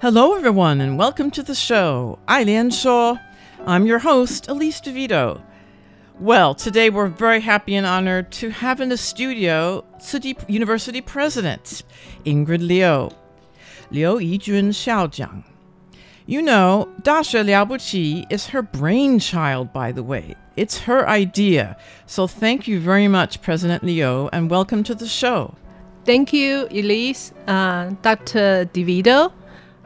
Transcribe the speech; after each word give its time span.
Hello, 0.00 0.36
everyone, 0.36 0.80
and 0.80 0.96
welcome 0.96 1.28
to 1.32 1.42
the 1.42 1.56
show, 1.56 2.20
Ailian 2.28 2.72
Shaw. 2.72 3.16
I'm 3.66 3.84
your 3.84 3.98
host, 3.98 4.46
Elise 4.46 4.80
DeVito. 4.80 5.42
Well, 6.20 6.54
today 6.54 6.88
we're 6.88 7.08
very 7.08 7.40
happy 7.40 7.74
and 7.74 7.84
honored 7.84 8.30
to 8.34 8.50
have 8.50 8.80
in 8.80 8.90
the 8.90 8.96
studio 8.96 9.84
Chi 9.98 10.36
University 10.46 11.00
President 11.00 11.82
Ingrid 12.24 12.64
Liu, 12.64 13.10
Liu 13.90 14.20
Yijun 14.20 14.68
Xiaozhang. 14.68 15.42
You 16.26 16.42
know, 16.42 16.88
Daxue 17.02 17.44
Liaobuqi 17.44 18.30
is 18.30 18.46
her 18.46 18.62
brainchild, 18.62 19.72
by 19.72 19.90
the 19.90 20.04
way. 20.04 20.36
It's 20.56 20.78
her 20.82 21.08
idea. 21.08 21.76
So 22.06 22.28
thank 22.28 22.68
you 22.68 22.78
very 22.78 23.08
much, 23.08 23.42
President 23.42 23.82
Liu, 23.82 24.28
and 24.32 24.48
welcome 24.48 24.84
to 24.84 24.94
the 24.94 25.08
show. 25.08 25.56
Thank 26.04 26.32
you, 26.32 26.68
Elise, 26.70 27.32
uh, 27.48 27.90
Dr. 28.02 28.64
DeVito. 28.72 29.32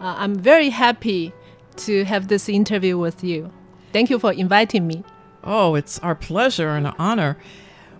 Uh, 0.02 0.16
I'm 0.18 0.34
very 0.34 0.70
happy 0.70 1.32
to 1.76 2.04
have 2.04 2.26
this 2.26 2.48
interview 2.48 2.98
with 2.98 3.22
you. 3.22 3.52
Thank 3.92 4.10
you 4.10 4.18
for 4.18 4.32
inviting 4.32 4.84
me. 4.84 5.04
Oh, 5.44 5.76
it's 5.76 6.00
our 6.00 6.16
pleasure 6.16 6.70
and 6.70 6.88
an 6.88 6.94
honor. 6.98 7.38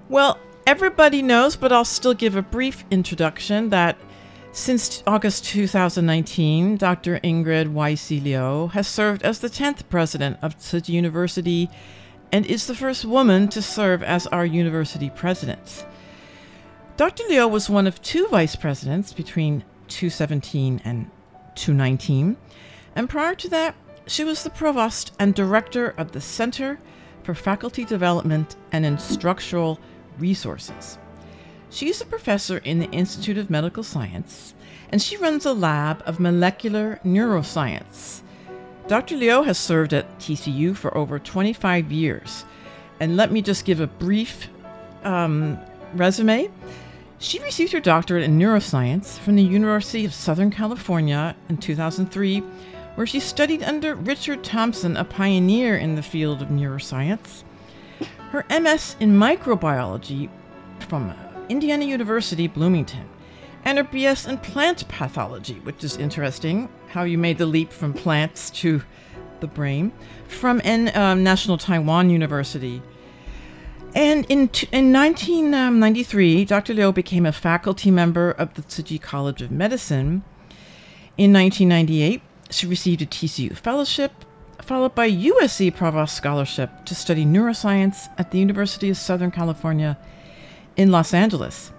Well, 0.08 0.40
everybody 0.66 1.22
knows, 1.22 1.54
but 1.54 1.70
I'll 1.70 1.84
still 1.84 2.12
give 2.12 2.34
a 2.34 2.42
brief 2.42 2.84
introduction 2.90 3.68
that 3.68 3.96
since 4.50 5.04
August 5.06 5.44
2019, 5.44 6.76
Dr. 6.76 7.20
Ingrid 7.20 7.68
Y.C. 7.68 8.18
Has 8.72 8.88
served 8.88 9.22
as 9.22 9.38
the 9.38 9.48
10th 9.48 9.88
president 9.88 10.38
of 10.42 10.58
Tzu 10.58 10.92
University 10.92 11.70
and 12.32 12.44
is 12.46 12.66
the 12.66 12.74
first 12.74 13.04
woman 13.04 13.46
to 13.48 13.62
serve 13.62 14.02
as 14.02 14.26
our 14.26 14.44
university 14.44 15.08
president. 15.08 15.86
Dr. 16.96 17.22
Liu 17.28 17.46
was 17.46 17.70
one 17.70 17.86
of 17.86 18.02
two 18.02 18.26
vice 18.26 18.56
presidents 18.56 19.12
between 19.12 19.60
2017 19.86 20.80
and 20.84 21.08
2019, 21.54 22.36
and 22.94 23.08
prior 23.08 23.34
to 23.34 23.48
that, 23.48 23.74
she 24.06 24.24
was 24.24 24.42
the 24.42 24.50
provost 24.50 25.12
and 25.18 25.34
director 25.34 25.94
of 25.96 26.12
the 26.12 26.20
Center 26.20 26.78
for 27.22 27.34
Faculty 27.34 27.84
Development 27.84 28.56
and 28.72 28.84
Instructional 28.84 29.78
Resources. 30.18 30.98
She's 31.70 32.00
a 32.00 32.06
professor 32.06 32.58
in 32.58 32.80
the 32.80 32.90
Institute 32.90 33.38
of 33.38 33.48
Medical 33.48 33.82
Science, 33.82 34.54
and 34.90 35.00
she 35.00 35.16
runs 35.16 35.46
a 35.46 35.54
lab 35.54 36.02
of 36.04 36.20
molecular 36.20 37.00
neuroscience. 37.04 38.22
Dr. 38.88 39.16
Liu 39.16 39.42
has 39.44 39.58
served 39.58 39.94
at 39.94 40.18
TCU 40.18 40.76
for 40.76 40.96
over 40.96 41.18
25 41.18 41.92
years. 41.92 42.44
And 43.00 43.16
let 43.16 43.32
me 43.32 43.40
just 43.40 43.64
give 43.64 43.80
a 43.80 43.86
brief 43.86 44.48
um, 45.04 45.58
resume. 45.94 46.50
She 47.22 47.38
received 47.38 47.72
her 47.72 47.78
doctorate 47.78 48.24
in 48.24 48.36
neuroscience 48.36 49.16
from 49.16 49.36
the 49.36 49.44
University 49.44 50.04
of 50.04 50.12
Southern 50.12 50.50
California 50.50 51.36
in 51.48 51.56
2003 51.56 52.40
where 52.96 53.06
she 53.06 53.20
studied 53.20 53.62
under 53.62 53.94
Richard 53.94 54.42
Thompson, 54.42 54.96
a 54.96 55.04
pioneer 55.04 55.76
in 55.76 55.94
the 55.94 56.02
field 56.02 56.42
of 56.42 56.48
neuroscience. 56.48 57.44
Her 58.32 58.44
MS 58.50 58.96
in 58.98 59.12
microbiology 59.12 60.30
from 60.80 61.14
Indiana 61.48 61.84
University, 61.84 62.48
Bloomington, 62.48 63.08
and 63.64 63.78
her 63.78 63.84
BS 63.84 64.28
in 64.28 64.38
plant 64.38 64.88
pathology, 64.88 65.60
which 65.60 65.84
is 65.84 65.96
interesting 65.98 66.68
how 66.88 67.04
you 67.04 67.18
made 67.18 67.38
the 67.38 67.46
leap 67.46 67.72
from 67.72 67.94
plants 67.94 68.50
to 68.50 68.82
the 69.38 69.46
brain, 69.46 69.92
from 70.26 70.60
N, 70.64 70.90
um, 70.96 71.22
National 71.22 71.56
Taiwan 71.56 72.10
University. 72.10 72.82
And 73.94 74.24
in, 74.30 74.48
in 74.72 74.92
1993, 74.92 76.40
um, 76.40 76.44
Dr. 76.46 76.72
Liu 76.72 76.92
became 76.92 77.26
a 77.26 77.32
faculty 77.32 77.90
member 77.90 78.30
of 78.30 78.54
the 78.54 78.62
Tzu 78.62 78.82
Chi 78.82 78.96
College 78.96 79.42
of 79.42 79.50
Medicine. 79.50 80.24
In 81.18 81.32
1998, 81.32 82.22
she 82.48 82.66
received 82.66 83.02
a 83.02 83.06
TCU 83.06 83.54
fellowship, 83.54 84.12
followed 84.62 84.94
by 84.94 85.10
USC 85.10 85.74
Provost 85.74 86.16
Scholarship 86.16 86.86
to 86.86 86.94
study 86.94 87.26
neuroscience 87.26 88.08
at 88.16 88.30
the 88.30 88.38
University 88.38 88.88
of 88.88 88.96
Southern 88.96 89.30
California 89.30 89.98
in 90.76 90.90
Los 90.90 91.12
Angeles. 91.12 91.70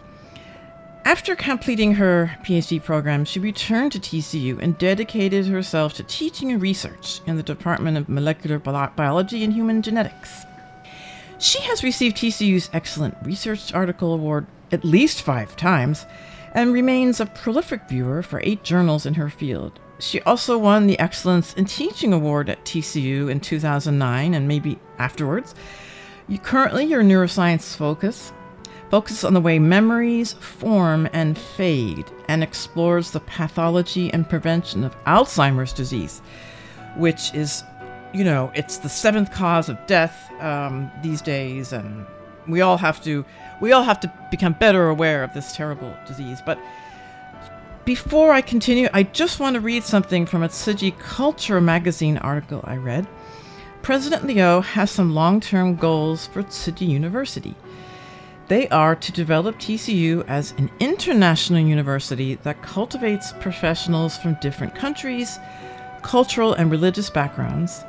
After 1.06 1.36
completing 1.36 1.96
her 1.96 2.38
PhD 2.46 2.82
program, 2.82 3.26
she 3.26 3.40
returned 3.40 3.92
to 3.92 4.00
TCU 4.00 4.62
and 4.62 4.78
dedicated 4.78 5.48
herself 5.48 5.96
to 5.96 6.04
teaching 6.04 6.52
and 6.52 6.62
research 6.62 7.22
in 7.26 7.38
the 7.38 7.44
Department 7.44 7.98
of 7.98 8.08
Molecular 8.08 8.60
Biology 8.60 9.44
and 9.44 9.52
Human 9.52 9.82
Genetics. 9.82 10.46
She 11.40 11.62
has 11.62 11.84
received 11.84 12.18
TCU's 12.18 12.70
Excellent 12.74 13.18
Research 13.24 13.74
Article 13.74 14.14
Award 14.14 14.46
at 14.72 14.86
least 14.86 15.22
five 15.22 15.56
times 15.56 16.06
and 16.54 16.74
remains 16.74 17.20
a 17.20 17.26
prolific 17.26 17.90
viewer 17.90 18.22
for 18.24 18.40
eight 18.44 18.64
journals 18.64 19.06
in 19.06 19.16
her 19.16 19.30
field, 19.30 19.80
she 20.04 20.22
also 20.22 20.58
won 20.58 20.88
the 20.88 21.00
Excellence 21.00 21.54
in 21.54 21.66
Teaching 21.66 22.14
Award 22.14 22.50
at 22.50 22.64
TCU 22.66 23.30
in 23.30 23.40
2009 23.40 24.34
and 24.34 24.48
maybe 24.48 24.80
afterwards. 24.98 25.56
You, 26.28 26.40
currently, 26.40 26.86
your 26.86 27.04
neuroscience 27.04 27.76
focus 27.76 28.34
focuses 28.90 29.24
on 29.24 29.34
the 29.34 29.42
way 29.42 29.60
memories 29.60 30.34
form 30.34 31.10
and 31.14 31.38
fade 31.38 32.06
and 32.28 32.44
explores 32.44 33.12
the 33.12 33.22
pathology 33.22 34.12
and 34.14 34.30
prevention 34.30 34.84
of 34.84 34.96
Alzheimer's 35.06 35.74
disease, 35.74 36.22
which 36.98 37.34
is, 37.34 37.64
you 38.14 38.24
know, 38.24 38.52
it's 38.54 38.78
the 38.78 38.90
seventh 38.90 39.32
cause 39.32 39.70
of 39.70 39.86
death 39.88 40.32
um, 40.40 40.92
these 41.02 41.22
days, 41.22 41.74
and 41.74 42.06
we 42.48 42.62
all 42.62 42.78
have 42.78 43.04
to 43.04 43.26
we 43.62 43.72
all 43.72 43.84
have 43.84 44.00
to 44.02 44.14
become 44.30 44.54
better 44.54 44.90
aware 44.90 45.24
of 45.24 45.34
this 45.34 45.56
terrible 45.56 45.96
disease. 46.08 46.40
But 46.46 46.60
before 47.86 48.32
I 48.32 48.42
continue, 48.42 48.88
I 48.94 49.04
just 49.04 49.40
want 49.40 49.56
to 49.56 49.60
read 49.60 49.84
something 49.84 50.26
from 50.26 50.44
a 50.44 50.48
Tzu 50.48 50.92
Culture 50.92 51.60
magazine 51.60 52.18
article 52.18 52.62
I 52.64 52.78
read. 52.78 53.08
President 53.82 54.26
Liu 54.26 54.62
has 54.62 54.90
some 54.90 55.14
long 55.14 55.42
term 55.42 55.76
goals 55.76 56.28
for 56.28 56.44
Tzu 56.44 56.86
University. 56.86 57.56
They 58.48 58.70
are 58.70 58.96
to 58.96 59.12
develop 59.12 59.58
TCU 59.58 60.26
as 60.28 60.54
an 60.58 60.70
international 60.80 61.60
university 61.60 62.36
that 62.44 62.62
cultivates 62.62 63.34
professionals 63.40 64.18
from 64.18 64.38
different 64.42 64.76
countries, 64.76 65.40
cultural 66.02 66.54
and 66.54 66.70
religious 66.70 67.10
backgrounds. 67.10 67.84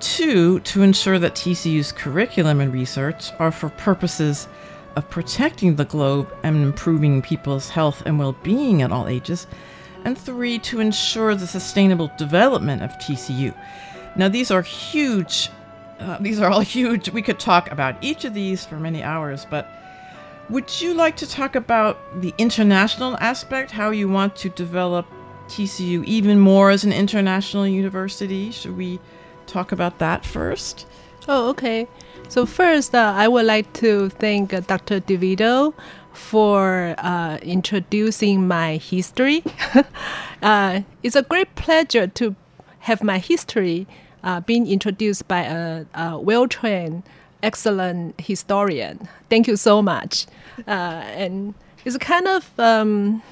Two, 0.00 0.60
to 0.60 0.82
ensure 0.82 1.18
that 1.18 1.34
TCU's 1.34 1.90
curriculum 1.90 2.60
and 2.60 2.72
research 2.72 3.32
are 3.38 3.50
for 3.50 3.70
purposes 3.70 4.46
of 4.94 5.08
protecting 5.08 5.76
the 5.76 5.84
globe 5.84 6.28
and 6.42 6.62
improving 6.62 7.22
people's 7.22 7.70
health 7.70 8.02
and 8.04 8.18
well 8.18 8.32
being 8.42 8.82
at 8.82 8.92
all 8.92 9.08
ages. 9.08 9.46
And 10.04 10.16
three, 10.16 10.58
to 10.60 10.80
ensure 10.80 11.34
the 11.34 11.46
sustainable 11.46 12.10
development 12.18 12.82
of 12.82 12.90
TCU. 12.92 13.54
Now, 14.16 14.28
these 14.28 14.50
are 14.50 14.62
huge, 14.62 15.50
uh, 15.98 16.18
these 16.20 16.40
are 16.40 16.50
all 16.50 16.60
huge. 16.76 17.10
We 17.10 17.22
could 17.22 17.40
talk 17.40 17.70
about 17.70 17.96
each 18.02 18.24
of 18.24 18.34
these 18.34 18.64
for 18.64 18.76
many 18.76 19.02
hours, 19.02 19.46
but 19.48 19.68
would 20.48 20.80
you 20.80 20.94
like 20.94 21.16
to 21.16 21.28
talk 21.28 21.56
about 21.56 21.98
the 22.20 22.32
international 22.38 23.16
aspect, 23.18 23.70
how 23.70 23.90
you 23.90 24.08
want 24.08 24.36
to 24.36 24.48
develop 24.50 25.06
TCU 25.48 26.04
even 26.04 26.38
more 26.38 26.70
as 26.70 26.84
an 26.84 26.92
international 26.92 27.66
university? 27.66 28.50
Should 28.52 28.76
we 28.76 29.00
talk 29.46 29.72
about 29.72 29.98
that 29.98 30.24
first? 30.24 30.86
Oh, 31.28 31.48
okay. 31.50 31.86
So, 32.28 32.46
first, 32.46 32.94
uh, 32.94 33.14
I 33.16 33.28
would 33.28 33.46
like 33.46 33.72
to 33.74 34.08
thank 34.10 34.52
uh, 34.52 34.60
Dr. 34.60 35.00
DeVito 35.00 35.74
for 36.12 36.94
uh, 36.98 37.38
introducing 37.42 38.46
my 38.48 38.76
history. 38.76 39.42
Uh, 40.42 40.82
it's 41.02 41.16
a 41.16 41.22
great 41.22 41.52
pleasure 41.54 42.06
to 42.06 42.36
have 42.80 43.02
my 43.02 43.18
history 43.18 43.86
uh, 44.22 44.38
being 44.40 44.66
introduced 44.66 45.26
by 45.26 45.40
a, 45.40 45.86
a 45.94 46.18
well 46.18 46.46
trained, 46.46 47.02
excellent 47.42 48.20
historian. 48.20 49.08
Thank 49.30 49.48
you 49.48 49.56
so 49.56 49.80
much. 49.80 50.26
Uh, 50.68 51.02
and 51.16 51.54
it's 51.86 51.96
kind 51.96 52.28
of 52.28 52.50
um, 52.60 53.22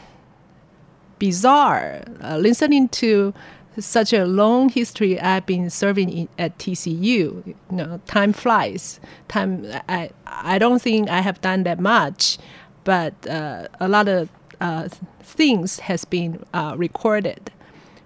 bizarre 1.19 2.03
listening 2.39 2.89
to 2.89 3.35
such 3.79 4.13
a 4.13 4.25
long 4.25 4.69
history 4.69 5.21
I've 5.21 5.47
been 5.47 5.71
serving 5.71 6.11
in, 6.11 6.29
at 6.39 6.59
TCU. 6.59 7.03
You 7.03 7.55
know, 7.71 8.01
time 8.07 8.33
flies. 8.33 9.01
Time 9.29 9.67
I 9.89 10.11
I 10.27 10.59
don't 10.59 10.81
think 10.81 11.09
I 11.11 11.21
have 11.21 11.41
done 11.41 11.65
that 11.65 11.81
much, 11.81 12.39
but 12.85 13.15
uh, 13.27 13.69
a 13.81 13.89
lot 13.89 14.09
of 14.09 14.29
uh, 14.61 14.89
things 15.23 15.81
has 15.81 16.05
been 16.05 16.45
uh, 16.53 16.75
recorded. 16.77 17.51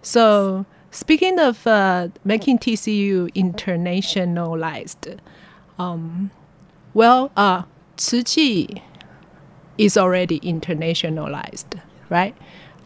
So 0.03 0.67
speaking 0.91 1.39
of 1.39 1.67
uh, 1.67 2.09
making 2.25 2.59
TCU 2.59 3.33
internationalized, 3.35 5.19
um, 5.79 6.31
well, 6.95 7.31
uh, 7.37 7.63
Tzu 7.97 8.67
is 9.77 9.97
already 9.97 10.41
internationalized, 10.41 11.81
right? 12.09 12.37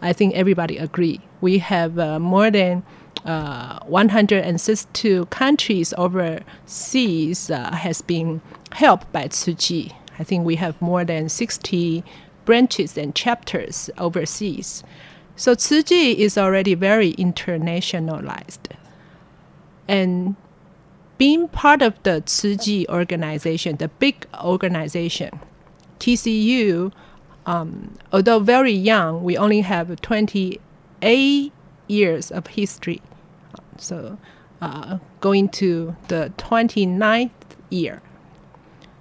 I 0.00 0.12
think 0.12 0.34
everybody 0.34 0.78
agree. 0.78 1.20
We 1.42 1.58
have 1.58 1.98
uh, 1.98 2.18
more 2.18 2.50
than 2.50 2.82
uh, 3.26 3.80
162 3.84 5.26
countries 5.26 5.92
overseas 5.98 7.50
uh, 7.50 7.72
has 7.72 8.00
been 8.00 8.40
helped 8.72 9.12
by 9.12 9.26
Tzu 9.26 9.54
Chi. 9.54 9.94
I 10.18 10.24
think 10.24 10.46
we 10.46 10.56
have 10.56 10.80
more 10.80 11.04
than 11.04 11.28
60 11.28 12.02
branches 12.46 12.96
and 12.96 13.14
chapters 13.14 13.90
overseas. 13.98 14.82
So 15.36 15.54
Tzu 15.54 15.82
Chi 15.82 15.94
is 15.94 16.38
already 16.38 16.74
very 16.74 17.12
internationalized. 17.14 18.74
And 19.86 20.36
being 21.18 21.48
part 21.48 21.82
of 21.82 22.02
the 22.04 22.22
Tzu 22.22 22.56
Chi 22.56 22.86
organization, 22.88 23.76
the 23.76 23.88
big 23.88 24.26
organization, 24.42 25.40
TCU 25.98 26.92
um, 27.46 27.96
although 28.12 28.38
very 28.38 28.72
young, 28.72 29.24
we 29.24 29.36
only 29.36 29.60
have 29.62 30.00
28 31.02 31.52
years 31.88 32.30
of 32.30 32.46
history. 32.46 33.02
So 33.76 34.18
uh, 34.60 34.98
going 35.20 35.48
to 35.50 35.96
the 36.08 36.32
29th 36.38 37.30
year. 37.70 38.00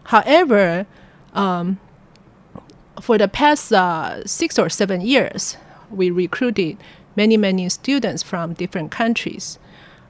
However, 0.06 0.88
um, 1.33 1.80
for 3.00 3.18
the 3.18 3.27
past 3.27 3.71
uh, 3.71 4.25
six 4.25 4.57
or 4.57 4.69
seven 4.69 5.01
years, 5.01 5.57
we 5.92 6.09
recruited 6.09 6.77
many, 7.15 7.38
many 7.38 7.69
students 7.69 8.24
from 8.24 8.53
different 8.53 8.92
countries. 8.92 9.59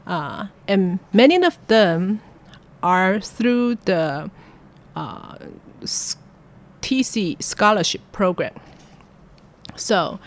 Uh, 0.08 0.48
and 0.68 1.00
many 1.14 1.36
of 1.44 1.58
them 1.68 2.22
are 2.82 3.20
through 3.20 3.76
the 3.86 4.32
uh, 4.96 5.36
TC 6.82 7.42
scholarship 7.44 8.02
program. 8.12 8.54
So, 9.76 10.20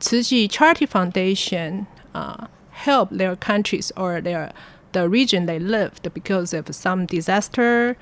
Tzu 0.00 0.22
Chi 0.22 0.46
Charity 0.46 0.86
Foundation 0.86 1.86
uh, 2.14 2.46
help 2.70 3.10
their 3.10 3.36
countries 3.36 3.92
or 3.96 4.20
their 4.20 4.52
the 4.92 5.08
region 5.08 5.46
they 5.46 5.58
lived 5.58 6.12
because 6.14 6.54
of 6.54 6.74
some 6.74 7.04
disaster 7.04 7.96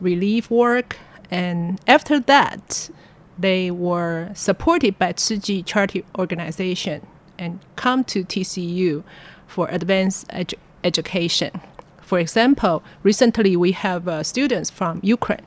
relief 0.00 0.50
work, 0.50 0.96
and 1.30 1.80
after 1.86 2.18
that, 2.18 2.90
they 3.38 3.70
were 3.70 4.30
supported 4.34 4.98
by 4.98 5.12
Tzu 5.12 5.40
Chi 5.40 5.60
Charity 5.62 6.04
Organization 6.18 7.06
and 7.38 7.60
come 7.76 8.02
to 8.04 8.24
TCU 8.24 9.04
for 9.46 9.68
advanced 9.68 10.26
edu- 10.28 10.54
education. 10.82 11.60
For 12.00 12.18
example, 12.18 12.82
recently 13.02 13.56
we 13.56 13.72
have 13.72 14.08
uh, 14.08 14.22
students 14.22 14.70
from 14.70 15.00
Ukraine, 15.02 15.46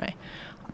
right? 0.00 0.16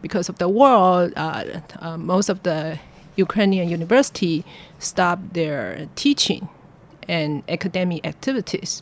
because 0.03 0.29
of 0.29 0.37
the 0.37 0.47
war, 0.47 1.09
uh, 1.15 1.61
uh, 1.79 1.97
most 1.97 2.29
of 2.29 2.43
the 2.43 2.77
Ukrainian 3.15 3.69
university 3.69 4.43
stopped 4.79 5.33
their 5.33 5.87
teaching 5.95 6.49
and 7.07 7.43
academic 7.49 8.05
activities. 8.05 8.81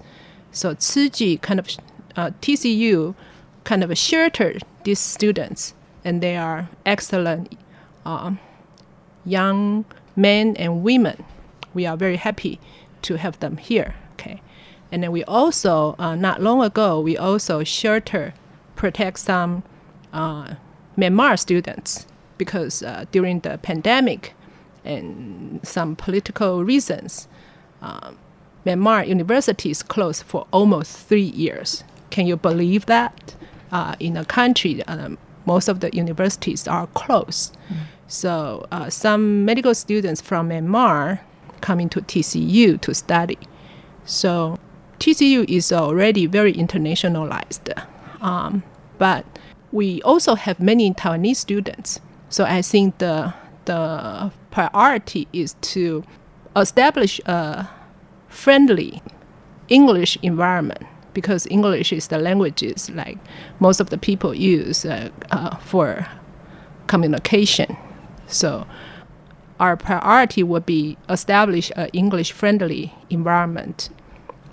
So 0.51 0.73
Tzu 0.73 1.09
Chi 1.09 1.37
kind 1.41 1.59
of 1.59 1.67
uh, 2.15 2.31
TCU 2.41 3.15
kind 3.63 3.83
of 3.83 3.97
sheltered 3.97 4.63
these 4.83 4.99
students, 4.99 5.73
and 6.03 6.21
they 6.21 6.35
are 6.37 6.69
excellent 6.85 7.57
uh, 8.05 8.31
young 9.25 9.85
men 10.15 10.55
and 10.57 10.83
women. 10.83 11.23
We 11.73 11.85
are 11.85 11.95
very 11.95 12.17
happy 12.17 12.59
to 13.03 13.15
have 13.15 13.39
them 13.39 13.57
here. 13.57 13.95
Okay, 14.13 14.41
and 14.91 15.03
then 15.03 15.11
we 15.11 15.23
also 15.23 15.95
uh, 15.97 16.15
not 16.15 16.41
long 16.41 16.61
ago 16.63 16.99
we 16.99 17.17
also 17.17 17.63
shelter 17.63 18.33
protect 18.75 19.19
some 19.19 19.63
uh, 20.11 20.55
Myanmar 20.97 21.39
students 21.39 22.07
because 22.41 22.81
uh, 22.81 23.05
during 23.11 23.39
the 23.41 23.59
pandemic 23.59 24.33
and 24.83 25.59
some 25.61 25.95
political 25.95 26.63
reasons, 26.63 27.27
uh, 27.83 28.13
Myanmar 28.65 29.07
universities 29.07 29.83
closed 29.83 30.23
for 30.23 30.47
almost 30.49 30.97
three 31.07 31.31
years. 31.45 31.83
Can 32.09 32.25
you 32.25 32.37
believe 32.37 32.87
that? 32.87 33.35
Uh, 33.71 33.93
in 33.99 34.17
a 34.17 34.25
country, 34.25 34.81
um, 34.87 35.19
most 35.45 35.67
of 35.67 35.81
the 35.81 35.95
universities 35.95 36.67
are 36.67 36.87
closed. 36.87 37.55
Mm. 37.69 37.77
So 38.07 38.65
uh, 38.71 38.89
some 38.89 39.45
medical 39.45 39.75
students 39.75 40.19
from 40.19 40.49
Myanmar 40.49 41.19
coming 41.61 41.89
to 41.89 42.01
TCU 42.01 42.81
to 42.81 42.93
study. 42.95 43.37
So 44.03 44.57
TCU 44.97 45.47
is 45.47 45.71
already 45.71 46.25
very 46.25 46.53
internationalized, 46.53 47.69
um, 48.19 48.63
but 48.97 49.25
we 49.71 50.01
also 50.01 50.33
have 50.35 50.59
many 50.59 50.91
Taiwanese 50.91 51.37
students. 51.37 52.01
So 52.31 52.45
I 52.45 52.61
think 52.61 52.97
the 52.99 53.33
the 53.65 54.31
priority 54.51 55.27
is 55.33 55.53
to 55.73 56.03
establish 56.55 57.19
a 57.25 57.69
friendly 58.29 59.03
English 59.67 60.17
environment 60.23 60.87
because 61.13 61.45
English 61.47 61.91
is 61.91 62.07
the 62.07 62.17
languages 62.17 62.89
like 62.89 63.17
most 63.59 63.81
of 63.81 63.89
the 63.89 63.97
people 63.97 64.33
use 64.33 64.85
uh, 64.85 65.09
uh, 65.31 65.57
for 65.57 66.07
communication. 66.87 67.75
So 68.27 68.65
our 69.59 69.75
priority 69.75 70.41
would 70.41 70.65
be 70.65 70.97
establish 71.09 71.69
an 71.75 71.89
English 71.91 72.31
friendly 72.31 72.93
environment 73.09 73.89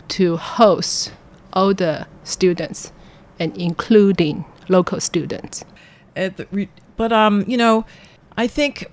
to 0.09 0.37
host 0.37 1.13
all 1.53 1.75
the 1.75 2.09
students 2.25 2.93
and 3.39 3.57
including 3.57 4.45
local 4.69 5.01
students. 5.01 5.65
But 6.99 7.13
um, 7.13 7.45
you 7.47 7.57
know, 7.57 7.87
I 8.37 8.47
think, 8.47 8.91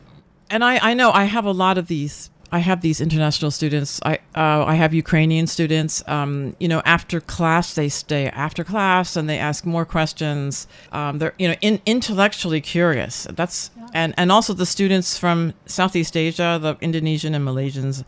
and 0.50 0.64
I 0.64 0.78
I 0.92 0.94
know 0.94 1.12
I 1.12 1.26
have 1.26 1.44
a 1.44 1.52
lot 1.52 1.78
of 1.78 1.88
these. 1.88 2.30
I 2.52 2.60
have 2.60 2.80
these 2.80 3.02
international 3.02 3.52
students. 3.52 4.00
I 4.06 4.20
uh, 4.36 4.64
I 4.64 4.76
have 4.76 4.94
Ukrainian 4.94 5.48
students. 5.48 6.04
Um, 6.08 6.56
you 6.60 6.70
know, 6.70 6.82
after 6.86 7.20
class 7.20 7.74
they 7.74 7.90
stay 7.90 8.28
after 8.30 8.64
class 8.64 9.18
and 9.18 9.28
they 9.28 9.40
ask 9.40 9.66
more 9.66 9.86
questions. 9.86 10.68
Um, 10.94 11.18
they're 11.18 11.34
you 11.38 11.50
know 11.50 11.56
in, 11.62 11.82
intellectually 11.86 12.62
curious. 12.62 13.28
That's 13.32 13.72
yeah. 13.76 13.88
and 13.94 14.14
and 14.16 14.32
also 14.32 14.54
the 14.54 14.68
students 14.68 15.18
from 15.18 15.54
Southeast 15.66 16.16
Asia, 16.16 16.60
the 16.62 16.78
Indonesian 16.80 17.34
and 17.34 17.44
Malaysians, 17.46 18.06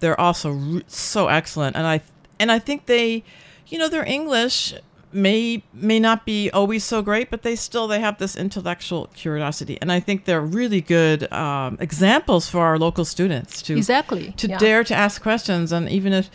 they're 0.00 0.20
also 0.20 0.50
re- 0.50 0.84
so 0.88 1.28
excellent. 1.28 1.76
And 1.76 1.86
I 1.86 2.00
and 2.40 2.50
I 2.50 2.58
think 2.58 2.86
they, 2.86 3.22
you 3.68 3.78
know, 3.78 3.88
their 3.88 4.04
English 4.04 4.74
may 5.12 5.62
may 5.72 5.98
not 5.98 6.26
be 6.26 6.50
always 6.50 6.84
so 6.84 7.02
great, 7.02 7.30
but 7.30 7.42
they 7.42 7.56
still 7.56 7.86
they 7.86 8.00
have 8.00 8.18
this 8.18 8.36
intellectual 8.36 9.08
curiosity, 9.14 9.78
and 9.80 9.90
I 9.90 10.00
think 10.00 10.24
they're 10.24 10.40
really 10.40 10.80
good 10.80 11.30
um, 11.32 11.76
examples 11.80 12.48
for 12.48 12.60
our 12.60 12.78
local 12.78 13.04
students 13.04 13.62
to 13.62 13.76
exactly 13.76 14.32
to 14.36 14.48
yeah. 14.48 14.58
dare 14.58 14.84
to 14.84 14.94
ask 14.94 15.22
questions, 15.22 15.72
and 15.72 15.88
even 15.88 16.12
if 16.12 16.30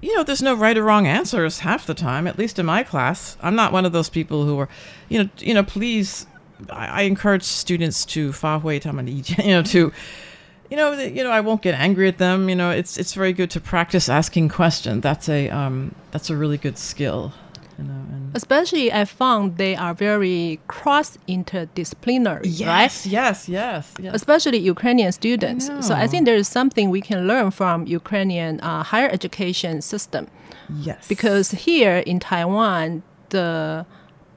you 0.00 0.14
know 0.14 0.22
there's 0.22 0.42
no 0.42 0.54
right 0.54 0.76
or 0.76 0.84
wrong 0.84 1.06
answers 1.06 1.60
half 1.60 1.86
the 1.86 1.94
time, 1.94 2.26
at 2.26 2.38
least 2.38 2.58
in 2.58 2.66
my 2.66 2.82
class, 2.82 3.36
I'm 3.40 3.56
not 3.56 3.72
one 3.72 3.84
of 3.84 3.92
those 3.92 4.08
people 4.08 4.44
who 4.44 4.58
are, 4.58 4.68
you 5.08 5.22
know, 5.22 5.30
you 5.38 5.54
know, 5.54 5.62
please, 5.62 6.26
I, 6.70 6.86
I 6.86 7.02
encourage 7.02 7.42
students 7.42 8.04
to 8.06 8.32
fa 8.32 8.58
hui 8.58 8.80
you 8.84 9.48
know 9.48 9.62
to 9.62 9.92
you 10.70 10.76
know, 10.76 10.92
you 10.92 11.24
know, 11.24 11.30
I 11.30 11.40
won't 11.40 11.62
get 11.62 11.74
angry 11.74 12.06
at 12.06 12.18
them. 12.18 12.48
You 12.48 12.54
know, 12.54 12.70
it's 12.70 12.96
it's 12.96 13.12
very 13.12 13.32
good 13.32 13.50
to 13.50 13.60
practice 13.60 14.08
asking 14.08 14.50
questions. 14.50 15.02
That's 15.02 15.28
a 15.28 15.50
um, 15.50 15.94
that's 16.12 16.30
a 16.30 16.36
really 16.36 16.58
good 16.58 16.78
skill 16.78 17.32
you 17.80 17.88
know, 17.88 18.00
Especially, 18.32 18.92
I 18.92 19.04
found 19.06 19.56
they 19.56 19.74
are 19.74 19.92
very 19.92 20.60
cross 20.68 21.18
interdisciplinary, 21.28 22.42
yes, 22.44 22.68
right? 22.68 23.12
Yes, 23.12 23.48
yes, 23.48 23.94
yes. 23.98 24.14
Especially 24.14 24.58
Ukrainian 24.58 25.10
students. 25.10 25.68
I 25.68 25.80
so 25.80 25.94
I 25.94 26.06
think 26.06 26.26
there 26.26 26.36
is 26.36 26.46
something 26.46 26.90
we 26.90 27.00
can 27.00 27.26
learn 27.26 27.50
from 27.50 27.86
Ukrainian 27.86 28.60
uh, 28.60 28.84
higher 28.84 29.08
education 29.08 29.82
system. 29.82 30.28
Yes. 30.88 31.08
Because 31.08 31.50
here 31.50 31.98
in 32.06 32.20
Taiwan, 32.20 33.02
the 33.30 33.84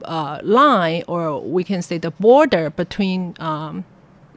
uh, 0.06 0.40
line, 0.42 1.04
or 1.08 1.40
we 1.42 1.64
can 1.64 1.82
say 1.84 2.00
the 2.00 2.12
border 2.12 2.72
between 2.72 3.36
um, 3.40 3.86